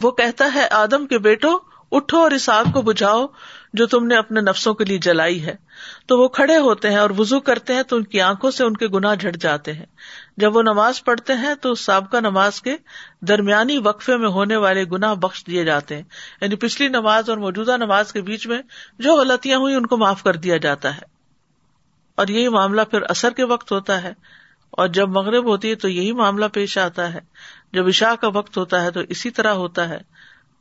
[0.01, 3.25] وہ کہتا ہے، آدم کے بیٹو اٹھو اور اس آگ کو بجھاؤ
[3.73, 5.55] جو تم نے اپنے نفسوں کے لیے جلائی ہے۔
[6.07, 8.77] تو وہ کھڑے ہوتے ہیں اور وزو کرتے ہیں تو ان کی آنکھوں سے ان
[8.77, 9.85] کے گناہ جھٹ جاتے ہیں۔
[10.37, 12.75] جب وہ نماز پڑھتے ہیں تو سابقہ نماز کے
[13.21, 16.03] درمیانی وقفے میں ہونے والے گناہ بخش دیے جاتے ہیں۔
[16.41, 18.61] یعنی پچھلی نماز اور موجودہ نماز کے بیچ میں
[18.99, 21.01] جو غلطیاں ہوئی ان کو معاف کر دیا جاتا ہے۔
[22.15, 24.13] اور یہی معاملہ پھر اثر کے وقت ہوتا ہے۔
[24.71, 27.19] اور جب مغرب ہوتی ہے تو یہی معاملہ پیش آتا ہے۔
[27.73, 29.99] جب عشاء کا وقت ہوتا ہے تو اسی طرح ہوتا ہے۔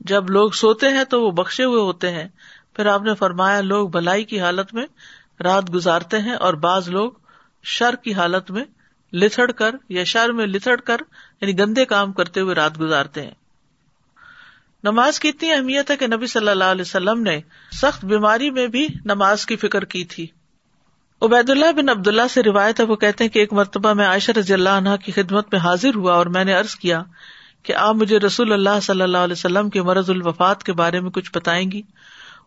[0.01, 2.29] جب لوگ سوتے ہیں تو وہ بخشے ہوئے ہوتے ہیں۔
[2.77, 4.87] پھر آپ نے فرمایا، لوگ بھلائی کی حالت میں
[5.43, 7.13] رات گزارتے ہیں اور بعض لوگ
[7.63, 8.65] شر کی حالت میں
[9.13, 10.97] لتڑ کر یا شر میں لتڑ کر
[11.41, 13.31] یعنی گندے کام کرتے ہوئے رات گزارتے ہیں۔
[14.85, 17.41] نماز کی اتنی اہمیت ہے کہ نبی صلی اللہ علیہ وسلم نے
[17.73, 20.27] سخت بیماری میں بھی نماز کی فکر کی تھی۔
[21.23, 24.07] عبید اللہ بن عبد اللہ سے روایت ہے، وہ کہتے ہیں کہ ایک مرتبہ میں
[24.07, 27.03] عائشہ رضی اللہ عنہ کی خدمت میں حاضر ہوا اور میں نے ارض کیا
[27.63, 31.11] کہ آپ مجھے رسول اللہ صلی اللہ علیہ وسلم کے مرض الوفات کے بارے میں
[31.11, 31.83] کچھ بتائیں گی؟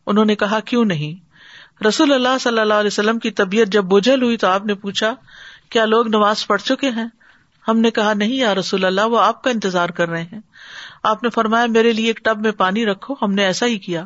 [0.05, 1.31] انہوں نے کہا، کیوں نہیں؟
[1.83, 5.15] رسول اللہ صلی اللہ علیہ وسلم کی طبیعت جب بجھل ہوئی تو آپ نے پوچھا،
[5.69, 7.07] کیا لوگ نماز پڑھ چکے ہیں؟
[7.67, 10.39] ہم نے کہا، نہیں یا رسول اللہ، وہ آپ کا انتظار کر رہے ہیں۔
[11.03, 14.05] آپ نے فرمایا، میرے لیے ایک ٹب میں پانی رکھو، ہم نے ایسا ہی کیا۔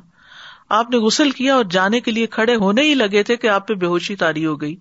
[0.70, 3.68] آپ نے غسل کیا اور جانے کے لیے کھڑے ہونے ہی لگے تھے کہ آپ
[3.68, 4.76] پہ بے ہوشی تاری ہو گئی۔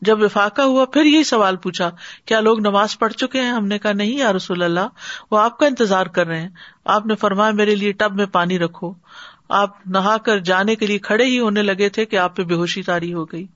[0.00, 1.90] جب وفاقہ ہوا، پھر یہی سوال پوچھا،
[2.24, 4.88] کیا لوگ نماز پڑھ چکے ہیں؟ ہم نے کہا، نہیں یا رسول اللہ،
[5.30, 6.48] وہ آپ کا انتظار کر رہے ہیں۔
[6.84, 8.92] آپ نے فرمایا، میرے لیے ٹب میں پانی رکھو۔
[9.48, 12.54] آپ نہا کر جانے کے لیے کھڑے ہی ہونے لگے تھے کہ آپ پہ بے
[12.54, 13.46] ہوشی تاری ہو گئی۔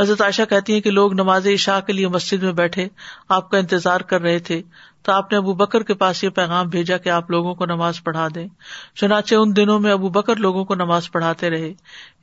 [0.00, 2.88] حضرت عائشہ کہتی ہیں کہ لوگ نماز عشاء کے لیے مسجد میں بیٹھے،
[3.28, 4.62] آپ کا انتظار کر رہے تھے،
[5.02, 8.02] تو آپ نے ابو بکر کے پاس یہ پیغام بھیجا کہ آپ لوگوں کو نماز
[8.02, 8.48] پڑھا دیں۔
[8.94, 11.72] چنانچہ ان دنوں میں ابو بکر لوگوں کو نماز پڑھاتے رہے۔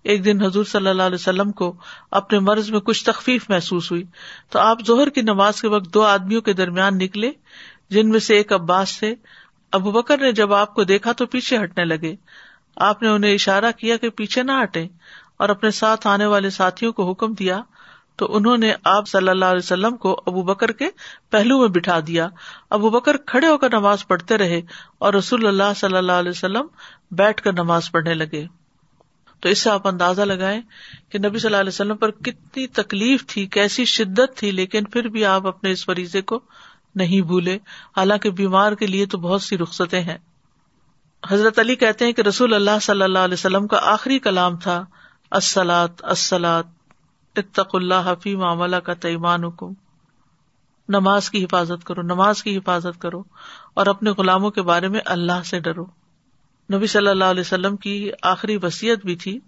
[0.03, 1.75] ایک دن حضور صلی اللہ علیہ وسلم کو
[2.11, 4.03] اپنے مرض میں کچھ تخفیف محسوس ہوئی۔
[4.49, 7.31] تو آپ ظہر کی نماز کے وقت دو آدمیوں کے درمیان نکلے،
[7.89, 9.15] جن میں سے ایک عباس تھے۔
[9.71, 12.15] ابو بکر نے جب آپ کو دیکھا تو پیچھے ہٹنے لگے۔
[12.75, 14.87] آپ نے انہیں اشارہ کیا کہ پیچھے نہ ہٹے
[15.39, 17.61] اور اپنے ساتھ آنے والے ساتھیوں کو حکم دیا
[18.15, 20.89] تو انہوں نے آپ صلی اللہ علیہ وسلم کو ابو بکر کے
[21.29, 22.27] پہلو میں بٹھا دیا۔
[22.69, 24.61] ابو بکر کھڑے ہو کر نماز پڑھتے رہے
[24.97, 26.67] اور رسول اللہ صلی اللہ علیہ وسلم
[27.11, 28.45] بیٹھ کر نماز پڑھنے لگے۔
[29.39, 30.61] تو اس سے آپ اندازہ لگائیں
[31.09, 35.07] کہ نبی صلی اللہ علیہ وسلم پر کتنی تکلیف تھی، کیسی شدت تھی، لیکن پھر
[35.07, 36.39] بھی آپ اپنے اس فریضے کو
[36.95, 37.55] نہیں بھولے۔
[37.97, 40.17] حالانکہ بیمار کے لیے تو بہت سی رخصتیں ہیں۔
[41.29, 44.85] حضرت علی کہتے ہیں کہ رسول اللہ صلی اللہ علیہ وسلم کا آخری کلام تھا۔
[45.31, 46.65] السلاط السلاط
[47.35, 49.73] اتق اللہ حفیع معاملہ کا تعیمان حکم
[50.89, 53.23] نماز کی حفاظت کرو، نماز کی حفاظت کرو
[53.73, 55.85] اور اپنے غلاموں کے بارے میں اللہ سے ڈرو۔
[56.73, 59.39] نبی صلی اللہ علیہ وسلم کی آخری وسیعت بھی تھی۔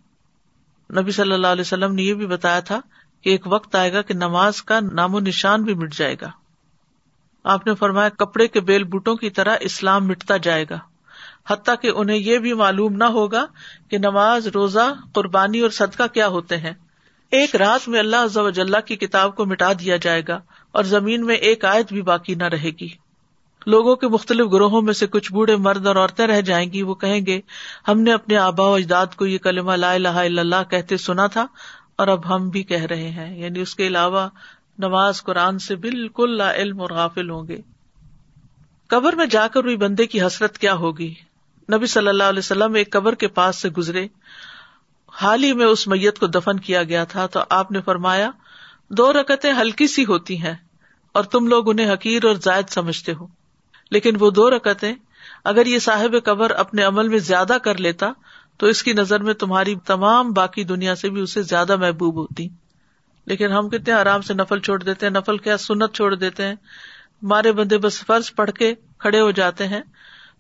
[0.98, 2.80] نبی صلی اللہ علیہ وسلم نے یہ بھی بتایا تھا
[3.22, 6.32] کہ ایک وقت آئے گا کہ نماز کا نام و نشان بھی مٹ جائے گا۔
[7.44, 10.80] آپ نے فرمایا کپڑے کے بیل بوٹوں کی طرح اسلام مٹتا جائے گا۔
[11.50, 13.46] حتیٰ کہ انہیں یہ بھی معلوم نہ ہوگا
[13.90, 16.74] کہ نماز، روزہ، قربانی اور صدقہ کیا ہوتے ہیں۔
[17.32, 20.40] ایک رات میں اللہ کی کتاب کو مٹا دیا جائے گا
[20.72, 22.88] اور زمین میں ایک آیت بھی باقی نہ رہے گی۔
[23.66, 26.96] لوگوں کے مختلف گروہوں میں سے کچھ بوڑھے مرد اور عورتیں رہ جائیں گی۔ وہ
[26.96, 27.42] کہیں گے،
[27.88, 31.28] ہم نے اپنے آبا و اجداد کو یہ کلمہ لا الہ الا اللہ کہتے سنا
[31.28, 31.48] تھا
[31.96, 34.30] اور اب ہم بھی کہہ رہے ہیں۔ یعنی اس کے علاوہ
[34.78, 37.62] نماز قرآن سے بالکل لا علم اور غافل ہوں گے۔
[38.88, 41.14] قبر میں جا کر ہوئی بندے کی حسرت کیا ہوگی؟
[41.74, 44.08] نبی صلی اللہ علیہ وسلم ایک قبر کے پاس سے گزرے۔
[45.22, 48.32] حال ہی میں اس میت کو دفن کیا گیا تھا تو آپ نے فرمایا،
[48.90, 50.56] دو رکتیں ہلکی سی ہوتی ہیں
[51.14, 53.28] اور تم لوگ انہیں حقیر اور زائد سمجھتے ہو۔
[53.92, 54.96] لیکن وہ دو رکتیں،
[55.44, 58.12] اگر یہ صاحب قبر اپنے عمل میں زیادہ کر لیتا
[58.58, 62.48] تو اس کی نظر میں تمہاری تمام باقی دنیا سے بھی اسے زیادہ محبوب ہوتی۔
[63.26, 66.56] لیکن ہم کتنے آرام سے نفل چھوڑ دیتے ہیں، نفل کیا سنت چھوڑ دیتے ہیں۔
[67.24, 69.82] ہمارے بندے بس فرض پڑھ کے کھڑے ہو جاتے ہیں۔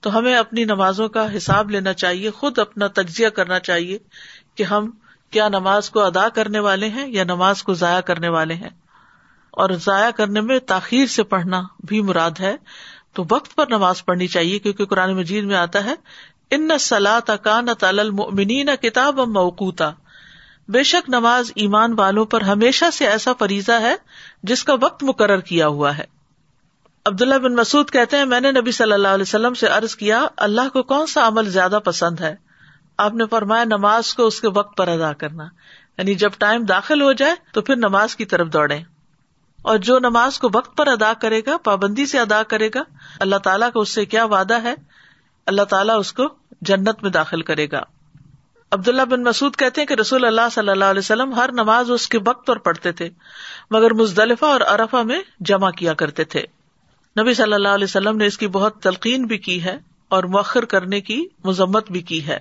[0.01, 3.97] تو ہمیں اپنی نمازوں کا حساب لینا چاہیے، خود اپنا تجزیہ کرنا چاہیے
[4.55, 4.91] کہ ہم
[5.31, 8.69] کیا نماز کو ادا کرنے والے ہیں یا نماز کو ضائع کرنے والے ہیں۔
[9.51, 12.55] اور ضائع کرنے میں تاخیر سے پڑھنا بھی مراد ہے۔
[13.13, 15.95] تو وقت پر نماز پڑھنی چاہیے کیونکہ قرآن مجید میں آتا ہے،
[16.51, 19.91] ان سلا تکان تلمنی نہ کتاب موقوتا
[20.67, 23.95] بے شک نماز ایمان والوں پر ہمیشہ سے ایسا فریضہ ہے
[24.43, 26.20] جس کا وقت مقرر کیا ہوا ہے۔
[27.05, 30.27] عبداللہ بن مسعود کہتے ہیں، میں نے نبی صلی اللہ علیہ وسلم سے عرض کیا،
[30.37, 32.35] اللہ کو کون سا عمل زیادہ پسند ہے؟
[32.97, 35.43] آپ نے فرمایا، نماز کو اس کے وقت پر ادا کرنا۔
[35.97, 38.79] یعنی جب ٹائم داخل ہو جائے، تو پھر نماز کی طرف دوڑے
[39.61, 42.81] اور جو نماز کو وقت پر ادا کرے گا، پابندی سے ادا کرے گا،
[43.19, 44.75] اللہ تعالیٰ کا اس سے کیا وعدہ ہے؟
[45.45, 46.23] اللہ تعالیٰ اس کو
[46.61, 47.81] جنت میں داخل کرے گا۔
[48.71, 52.07] عبداللہ بن مسعد کہتے ہیں کہ رسول اللہ صلی اللہ علیہ وسلم ہر نماز اس
[52.07, 53.09] کے وقت پر پڑھتے تھے،
[53.71, 56.43] مگر مزدلفہ اور ارفا میں جمع کیا کرتے تھے۔
[57.19, 59.77] نبی صلی اللہ علیہ وسلم نے اس کی بہت تلقین بھی کی ہے
[60.09, 62.39] اور مؤخر کرنے کی مذمت بھی کی ہے۔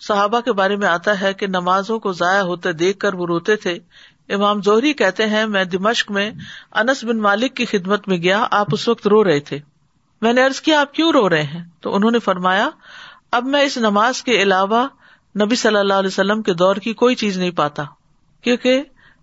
[0.00, 3.56] صحابہ کے بارے میں آتا ہے کہ نمازوں کو ضائع ہوتے دیکھ کر وہ روتے
[3.56, 3.78] تھے۔
[4.28, 6.30] امام زہری کہتے ہیں، میں دمشق میں
[6.72, 9.58] انس بن مالک کی خدمت میں گیا، آپ اس وقت رو رہے تھے۔
[10.20, 12.70] میں نے ارض کیا، آپ کیوں رو رہے ہیں؟ تو انہوں نے فرمایا،
[13.32, 14.88] اب میں اس نماز کے علاوہ
[15.40, 17.82] نبی صلی اللہ علیہ وسلم کے دور کی کوئی چیز نہیں پاتا،
[18.42, 18.82] کیونکہ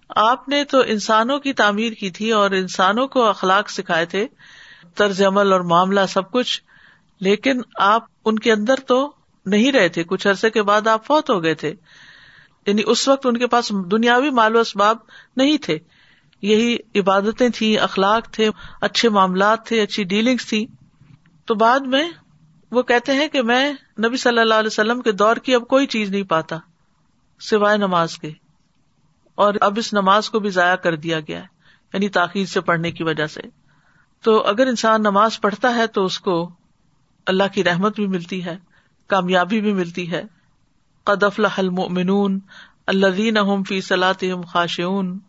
[0.10, 4.28] آپ نے تو انسانوں کی تعمیر کی تھی اور انسانوں کو اخلاق سکھائے تھے،
[4.96, 6.62] طرز عمل اور معاملہ سب کچھ،
[7.20, 9.14] لیکن آپ ان کے اندر تو
[9.46, 11.74] نہیں رہے تھے۔ کچھ عرصے کے بعد آپ فوت ہو گئے تھے۔
[12.68, 14.98] یعنی اس وقت ان کے پاس دنیاوی مال و اسباب
[15.36, 15.80] نہیں تھے۔
[16.42, 18.50] یہی عبادتیں تھیں، اخلاق تھے،
[18.82, 20.66] اچھے معاملات تھے، اچھی ڈیلنگس تھی
[21.46, 22.10] تو بعد میں
[22.72, 23.74] وہ کہتے ہیں کہ میں
[24.06, 26.58] نبی صلی اللہ علیہ وسلم کے دور کی اب کوئی چیز نہیں پاتا،
[27.40, 28.32] سوائے نماز کے۔
[29.38, 31.46] اور اب اس نماز کو بھی ضائع کر دیا گیا ہے
[31.94, 33.42] یعنی تاخیر سے پڑھنے کی وجہ سے۔
[34.24, 36.50] تو اگر انسان نماز پڑھتا ہے تو اس کو
[37.26, 38.58] اللہ کی رحمت بھی ملتی ہے،
[39.08, 40.24] کامیابی بھی ملتی ہے۔
[41.04, 42.40] قدف المؤمنون
[42.88, 45.20] الذین هم فی صلاتهم خاشعون۔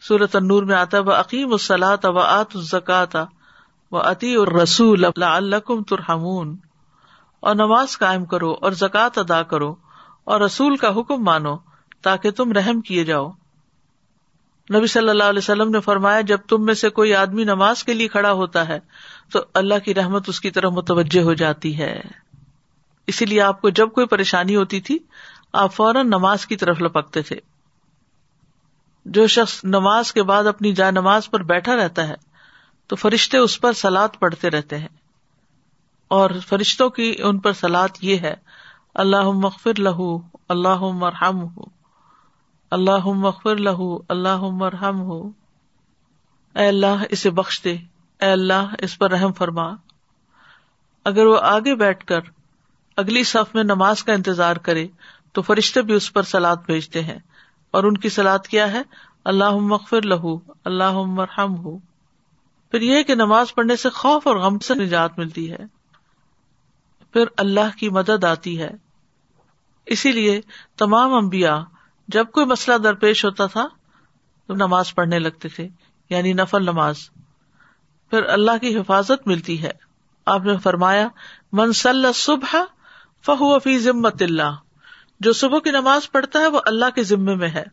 [0.00, 3.16] سورۃ النور میں آتا و عقیم الصلاۃ و آت الزکات
[3.90, 6.56] و عطی الرسول لعلکم ترحمون۔
[7.40, 9.74] اور نماز قائم کرو اور زکوٰۃ ادا کرو
[10.24, 11.56] اور رسول کا حکم مانو۔
[12.02, 13.30] تاکہ تم رحم کیے جاؤ۔
[14.74, 17.94] نبی صلی اللہ علیہ وسلم نے فرمایا، جب تم میں سے کوئی آدمی نماز کے
[17.94, 18.78] لیے کھڑا ہوتا ہے،
[19.32, 22.00] تو اللہ کی رحمت اس کی طرف متوجہ ہو جاتی ہے۔
[23.06, 24.98] اسی لیے آپ کو جب کوئی پریشانی ہوتی تھی،
[25.52, 27.36] آپ فوراً نماز کی طرف لپکتے تھے۔
[29.04, 32.14] جو شخص نماز کے بعد اپنی جائے نماز پر بیٹھا رہتا ہے،
[32.86, 34.88] تو فرشتے اس پر سلاد پڑھتے رہتے ہیں۔
[36.08, 38.34] اور فرشتوں کی ان پر سلاد یہ ہے
[38.94, 41.75] اللہ مغفر لہو اللہ مرحم ہو
[42.70, 45.28] اللہ مغفر لہو اللہ مرحم ہو
[46.54, 47.76] اے اللہ، اسے بخش دے۔
[48.20, 49.74] اے اللہ، اس پر رحم فرما۔
[51.04, 52.20] اگر وہ آگے بیٹھ کر
[52.96, 54.86] اگلی صف میں نماز کا انتظار کرے،
[55.32, 57.18] تو فرشتے بھی اس پر سلاد بھیجتے ہیں۔
[57.70, 58.82] اور ان کی سلاد کیا ہے؟
[59.24, 61.78] اللہ مغفر لہو اللہ مرحم ہو
[62.70, 65.58] پھر یہ کہ نماز پڑھنے سے خوف اور غم سے نجات ملتی ہے۔
[67.12, 68.70] پھر اللہ کی مدد آتی ہے۔
[69.86, 70.40] اسی لیے
[70.76, 71.64] تمام امبیا
[72.08, 73.68] جب کوئی مسئلہ درپیش ہوتا تھا
[74.46, 75.68] تو نماز پڑھنے لگتے تھے
[76.10, 76.96] یعنی نفل نماز۔
[78.10, 79.70] پھر اللہ کی حفاظت ملتی ہے۔
[80.26, 81.08] آپ نے فرمایا
[81.52, 82.54] منسل صبح
[83.26, 84.56] فہو فی ذمت اللہ۔
[85.20, 87.64] جو صبح کی نماز پڑھتا ہے، وہ اللہ کے ذمے میں ہے۔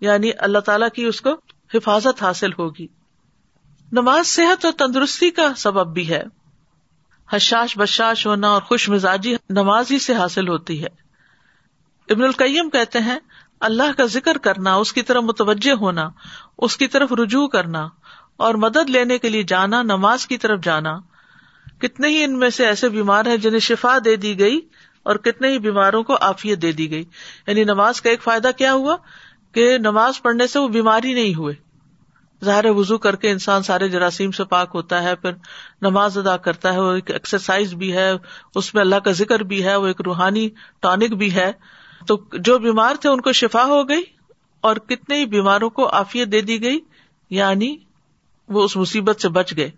[0.00, 1.30] یعنی اللہ تعالیٰ کی اس کو
[1.74, 2.86] حفاظت حاصل ہوگی۔
[3.92, 6.22] نماز صحت اور تندرستی کا سبب بھی ہے۔
[7.32, 11.05] حشاش بشاش ہونا اور خوش مزاجی نماز ہی سے حاصل ہوتی ہے۔
[12.08, 13.18] ابن القیم کہتے ہیں،
[13.60, 16.10] اللہ کا ذکر کرنا، اس کی طرف متوجہ ہونا،
[16.58, 17.88] اس کی طرف رجوع کرنا،
[18.36, 20.98] اور مدد لینے کے لیے جانا، نماز کی طرف جانا۔
[21.78, 24.60] کتنے ہی ان میں سے ایسے بیمار ہیں جنہیں شفا دے دی گئی
[25.02, 27.04] اور کتنے ہی بیماروں کو آفیت دے دی گئی۔
[27.46, 28.96] یعنی نماز کا ایک فائدہ کیا ہوا؟
[29.52, 31.54] کہ نماز پڑھنے سے وہ بیماری نہیں ہوئے۔
[32.44, 35.32] ظاہر وضو کر کے انسان سارے جراثیم سے پاک ہوتا ہے، پھر
[35.82, 38.12] نماز ادا کرتا ہے، وہ ایک ایکسرسائز بھی ہے،
[38.54, 40.48] اس میں اللہ کا ذکر بھی ہے، وہ ایک روحانی
[40.80, 41.52] ٹانک بھی ہے۔
[42.06, 44.02] تو جو بیمار تھے ان کو شفا ہو گئی
[44.60, 46.80] اور کتنے ہی بیماروں کو آفیت دے دی گئی
[47.30, 47.76] یعنی
[48.48, 49.70] وہ اس مصیبت سے بچ گئے۔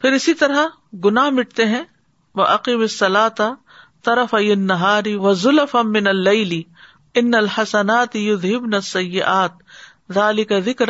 [0.00, 0.66] پھر اسی طرح
[1.04, 1.82] گنا مٹتے ہیں
[2.34, 3.28] وہ عقیب صلاح
[4.02, 6.62] طرف نہاری و ظلف امن اللی
[7.14, 9.50] ان الحسنات یذہبن سیات
[10.12, 10.88] ذالی کا ذکر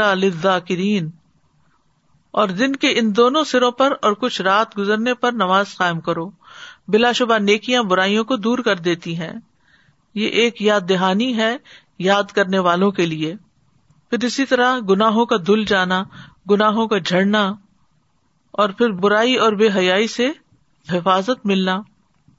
[2.30, 6.30] اور دن کے ان دونوں سروں پر اور کچھ رات گزرنے پر نماز قائم کرو۔
[6.89, 9.32] بلا شبہ نیکیاں برائیوں کو دور کر دیتی ہیں۔
[10.15, 11.57] یہ ایک یاد دہانی ہے
[11.99, 13.35] یاد کرنے والوں کے لیے۔
[14.11, 16.03] پھر اسی طرح گناہوں کا دھل جانا،
[16.51, 17.53] گناہوں کا جھڑنا،
[18.51, 20.31] اور پھر برائی اور بے حیائی سے
[20.93, 21.81] حفاظت ملنا۔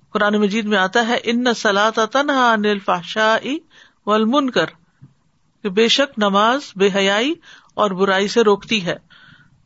[0.09, 3.57] قرآن مجید میں آتا ہے، ان سلاط تنہا انل فاشائی
[4.05, 4.65] ولمن کر
[5.63, 7.33] کہ بے شک نماز بے حیائی
[7.73, 8.95] اور برائی سے روکتی ہے۔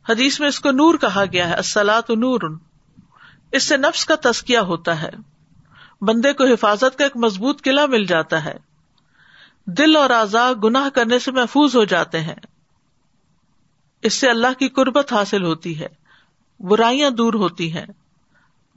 [0.08, 2.40] حدیث میں اس کو نور کہا گیا ہے السلاط نور
[3.52, 5.10] اس سے نفس کا تسکیہ ہوتا ہے۔
[6.06, 8.56] بندے کو حفاظت کا ایک مضبوط قلعہ مل جاتا ہے۔
[9.66, 12.34] دل اور آزاد گناہ کرنے سے محفوظ ہو جاتے ہیں۔
[14.02, 15.86] اس سے اللہ کی قربت حاصل ہوتی ہے۔
[16.60, 17.86] برائیاں دور ہوتی ہیں۔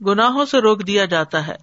[0.06, 1.56] گناہوں سے روک دیا جاتا ہے۔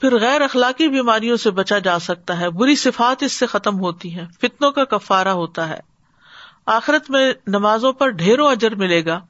[0.00, 4.14] پھر غیر اخلاقی بیماریوں سے بچا جا سکتا ہے۔ بری صفات اس سے ختم ہوتی
[4.14, 5.80] ہیں۔ فتنوں کا کفارا ہوتا ہے۔
[6.66, 9.20] آخرت میں نمازوں پر ڈھیروں اجر ملے گا۔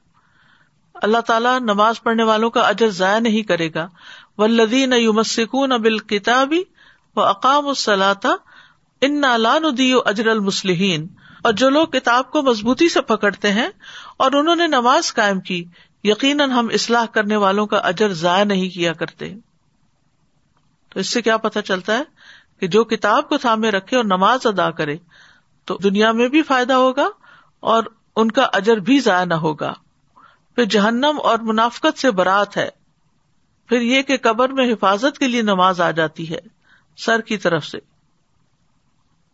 [0.93, 3.87] اللہ تعالیٰ نماز پڑھنے والوں کا اجر ضائع نہیں کرے گا۔
[4.39, 6.63] ولدین یومسکون ابل کتابی
[7.15, 8.35] و اقام الصلاطا
[9.01, 9.65] ان نالان
[10.05, 11.07] اجر المسلحین
[11.43, 13.69] اور جو لوگ کتاب کو مضبوطی سے پکڑتے ہیں
[14.17, 15.65] اور انہوں نے نماز قائم کی،
[16.03, 19.33] یقیناً ہم اصلاح کرنے والوں کا اجر ضائع نہیں کیا کرتے۔
[20.89, 22.03] تو اس سے کیا پتا چلتا ہے
[22.59, 24.97] کہ جو کتاب کو تھامے رکھے اور نماز ادا کرے،
[25.65, 27.07] تو دنیا میں بھی فائدہ ہوگا
[27.59, 27.83] اور
[28.15, 29.73] ان کا اجر بھی ضائع نہ ہوگا۔
[30.55, 32.78] پھر جہنم اور منافقت سے برات ہے۔
[33.69, 36.39] پھر یہ کہ قبر میں حفاظت کے لیے نماز آ جاتی ہے
[36.97, 37.77] سر کی طرف سے۔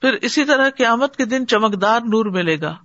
[0.02, 2.76] پھر اسی طرح قیامت کے دن چمکدار نور ملے گا۔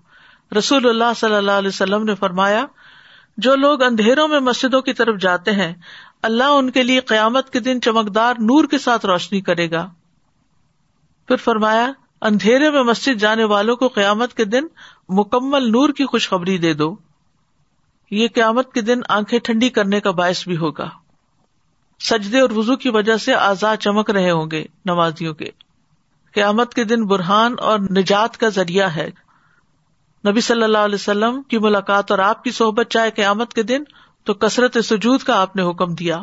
[0.59, 2.67] رسول اللہ صلی اللہ علیہ وسلم نے فرمایا،
[3.37, 5.75] جو لوگ اندھیروں میں مسجدوں کی طرف جاتے ہیں،
[6.23, 9.91] اللہ ان کے لیے قیامت کے دن چمکدار نور کے ساتھ روشنی کرے گا۔
[11.29, 11.93] پھر فرمایا،
[12.23, 14.65] اندھیرے میں مسجد جانے والوں کو قیامت کے دن
[15.09, 16.97] مکمل نور کی خوشخبری دے دو۔
[18.11, 21.00] یہ قیامت کے دن آنکھیں ٹھنڈی کرنے کا باعث بھی ہوگا۔
[22.01, 25.51] سجدے اور وزو کی وجہ سے آزاد چمک رہے ہوں گے نمازیوں کے۔
[26.35, 29.11] قیامت کے دن برہان اور نجات کا ذریعہ ہے۔
[30.29, 33.83] نبی صلی اللہ علیہ وسلم کی ملاقات اور آپ کی صحبت چاہے قیامت کے دن
[34.25, 36.23] تو کثرت سجود کا آپ نے حکم دیا۔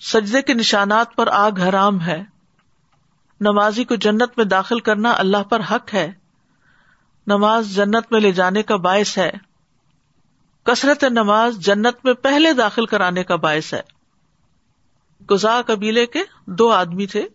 [0.00, 2.24] سجدے کے نشانات پر آگ حرام ہے۔
[3.40, 6.12] نمازی کو جنت میں داخل کرنا اللہ پر حق ہے۔
[7.26, 9.30] نماز جنت میں لے جانے کا باعث ہے۔
[10.64, 13.97] کثرت نماز جنت میں پہلے داخل کرانے کا باعث ہے۔
[15.30, 17.28] گزا قبیلے کے دو آدمی تھے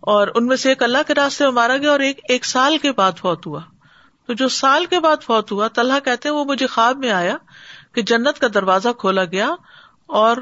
[0.00, 2.78] اور ان میں سے ایک اللہ کے راستے میں مارا گیا اور ایک ایک سال
[2.78, 3.60] کے بعد فوت ہوا۔
[4.26, 7.36] تو جو سال کے بعد فوت ہوا، طلحہ کہتے وہ مجھے خواب میں آیا
[7.94, 9.50] کہ جنت کا دروازہ کھولا گیا
[10.06, 10.36] اور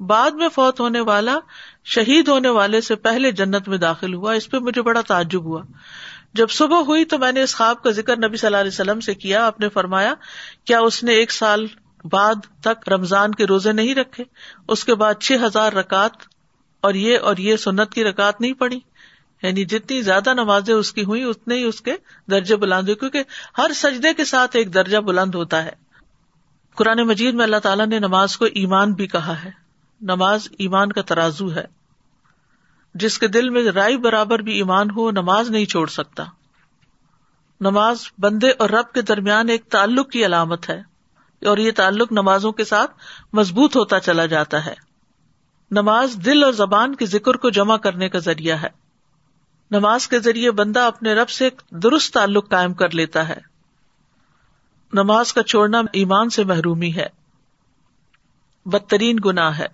[0.00, 1.38] بعد میں فوت ہونے والا،
[1.84, 5.62] شہید ہونے والے سے پہلے جنت میں داخل ہوا۔ اس پہ مجھے بڑا تعجب ہوا۔
[6.34, 9.00] جب صبح ہوئی تو میں نے اس خواب کا ذکر نبی صلی اللہ علیہ وسلم
[9.00, 10.14] سے کیا۔ آپ نے فرمایا،
[10.64, 11.66] کیا اس نے ایک سال
[12.04, 14.24] بعد تک رمضان کے روزے نہیں رکھے۔
[14.68, 16.10] اس کے بعد چھ ہزار رکعت
[16.80, 18.80] اور یہ اور یہ سنت کی رکعت نہیں پڑی
[19.42, 21.96] یعنی جتنی زیادہ نمازیں اس کی ہوئی اتنے ہی اس کے
[22.30, 23.22] درجے بلند ہوئے۔ کیونکہ
[23.58, 25.70] ہر سجدے کے ساتھ ایک درجہ بلند ہوتا ہے۔
[26.74, 29.50] قرآن مجید میں اللہ تعالیٰ نے نماز کو ایمان بھی کہا ہے۔
[30.00, 31.64] نماز ایمان کا ترازو ہے۔
[32.94, 36.24] جس کے دل میں رائی برابر بھی ایمان ہو، نماز نہیں چھوڑ سکتا۔
[37.60, 40.89] نماز بندے اور رب کے درمیان ایک تعلق کی علامت ہے۔
[41.46, 42.90] اور یہ تعلق نمازوں کے ساتھ
[43.32, 44.74] مضبوط ہوتا چلا جاتا ہے۔
[45.70, 48.68] نماز دل اور زبان کے ذکر کو جمع کرنے کا ذریعہ ہے۔
[49.70, 53.38] نماز کے ذریعے بندہ اپنے رب سے ایک درست تعلق قائم کر لیتا ہے۔
[54.92, 57.06] نماز کا چھوڑنا ایمان سے محرومی ہے۔
[58.66, 59.66] بدترین گناہ ہے۔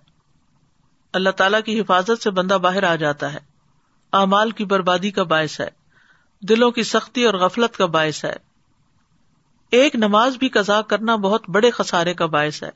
[1.13, 3.39] اللہ تعالی کی حفاظت سے بندہ باہر آ جاتا ہے۔
[4.13, 5.69] اعمال کی بربادی کا باعث ہے۔
[6.41, 8.46] دلوں کی سختی اور غفلت کا باعث ہے۔
[9.71, 12.69] ایک نماز بھی قزا کرنا بہت بڑے خسارے کا باعث ہے۔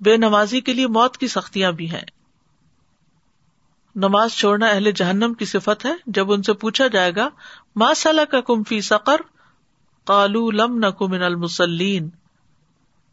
[0.00, 2.04] بے نمازی کے لیے موت کی سختیاں بھی ہیں۔
[3.94, 7.28] نماز چھوڑنا اہل جہنم کی صفت ہے۔ جب ان سے پوچھا جائے گا،
[7.76, 9.20] ما سلا کا کم فی سقر؟
[10.04, 12.10] کالو لم نہ کم المسلین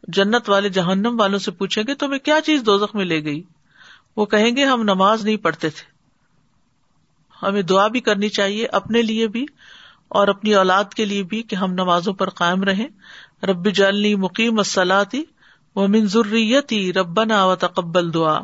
[0.08, 3.42] جنت والے جہنم والوں سے پوچھیں گے، تمہیں کیا چیز دو میں لے گئی؟
[4.16, 5.94] وہ کہیں گے، ہم نماز نہیں پڑھتے تھے۔
[7.46, 9.46] ہمیں دعا بھی کرنی چاہیے، اپنے لیے بھی۔
[10.08, 12.88] اور اپنی اولاد کے لیے بھی کہ ہم نمازوں پر قائم رہیں۔
[13.42, 15.24] رب جالنی مقیم السلاتی
[15.74, 18.38] وہ منظریتی ربنا و تقبل دعا۔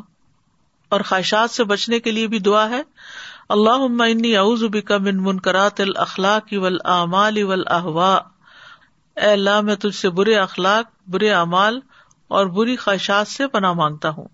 [0.89, 2.83] اور خواہشات سے بچنے کے لیے بھی دعا ہے۔
[3.49, 8.19] اللہ انی اعوذ بک من منکرات الاخلاق والاعمال والاهواء
[9.17, 11.81] اے اللہ، میں تجھ سے برے اخلاق، برے اعمال
[12.29, 14.29] اور بری خواہشات سے پناہ مانگتا ہوں۔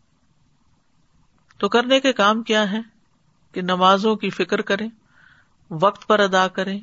[1.59, 2.81] تو کرنے کے کام کیا ہے
[3.53, 4.89] کہ نمازوں کی فکر کریں،
[5.71, 6.81] وقت پر ادا کریں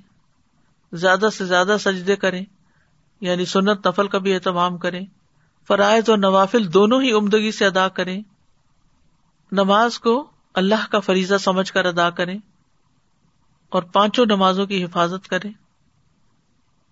[0.93, 2.45] زیادہ سے زیادہ سجدے کریں
[3.21, 5.05] یعنی سنت نفل کا بھی اہتمام کریں،
[5.67, 8.21] فرائض اور نوافل دونوں ہی عمدگی سے ادا کریں،
[9.51, 12.37] نماز کو اللہ کا فریضہ سمجھ کر ادا کریں
[13.69, 15.51] اور پانچوں نمازوں کی حفاظت کریں۔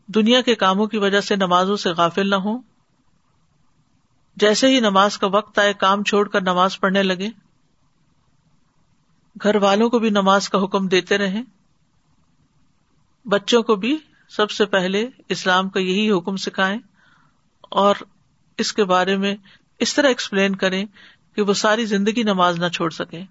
[0.07, 2.61] دنیا کے کاموں کی وجہ سے نمازوں سے غافل نہ ہوں۔
[4.35, 7.29] جیسے ہی نماز کا وقت آئے، کام چھوڑ کر نماز پڑھنے لگے
[9.43, 11.60] گھر والوں کو بھی نماز کا حکم دیتے رہے
[13.25, 13.97] بچوں کو بھی
[14.29, 16.77] سب سے پہلے اسلام کا یہی حکم سکھائے
[17.61, 17.95] اور
[18.57, 19.35] اس کے بارے میں
[19.79, 20.85] اس طرح ایکسپلین کریں
[21.35, 23.23] کہ وہ ساری زندگی نماز نہ چھوڑ سکے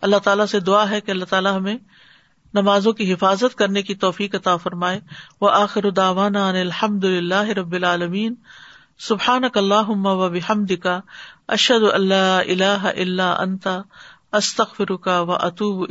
[0.00, 1.76] اللہ تعالیٰ سے دعا ہے کہ اللہ تعالیٰ ہمیں
[2.54, 5.00] نمازوں کی حفاظت کرنے کی توفیق عطا فرمائے۔
[5.40, 8.34] وہ آخر داوانا الحمد اللہ رب العالمین۔
[8.98, 11.00] سبحان اللہ و بحمد کا
[11.48, 13.80] اشد اللہ اللہ اللہ انتا
[14.32, 15.90] استخ فرکا و اطوب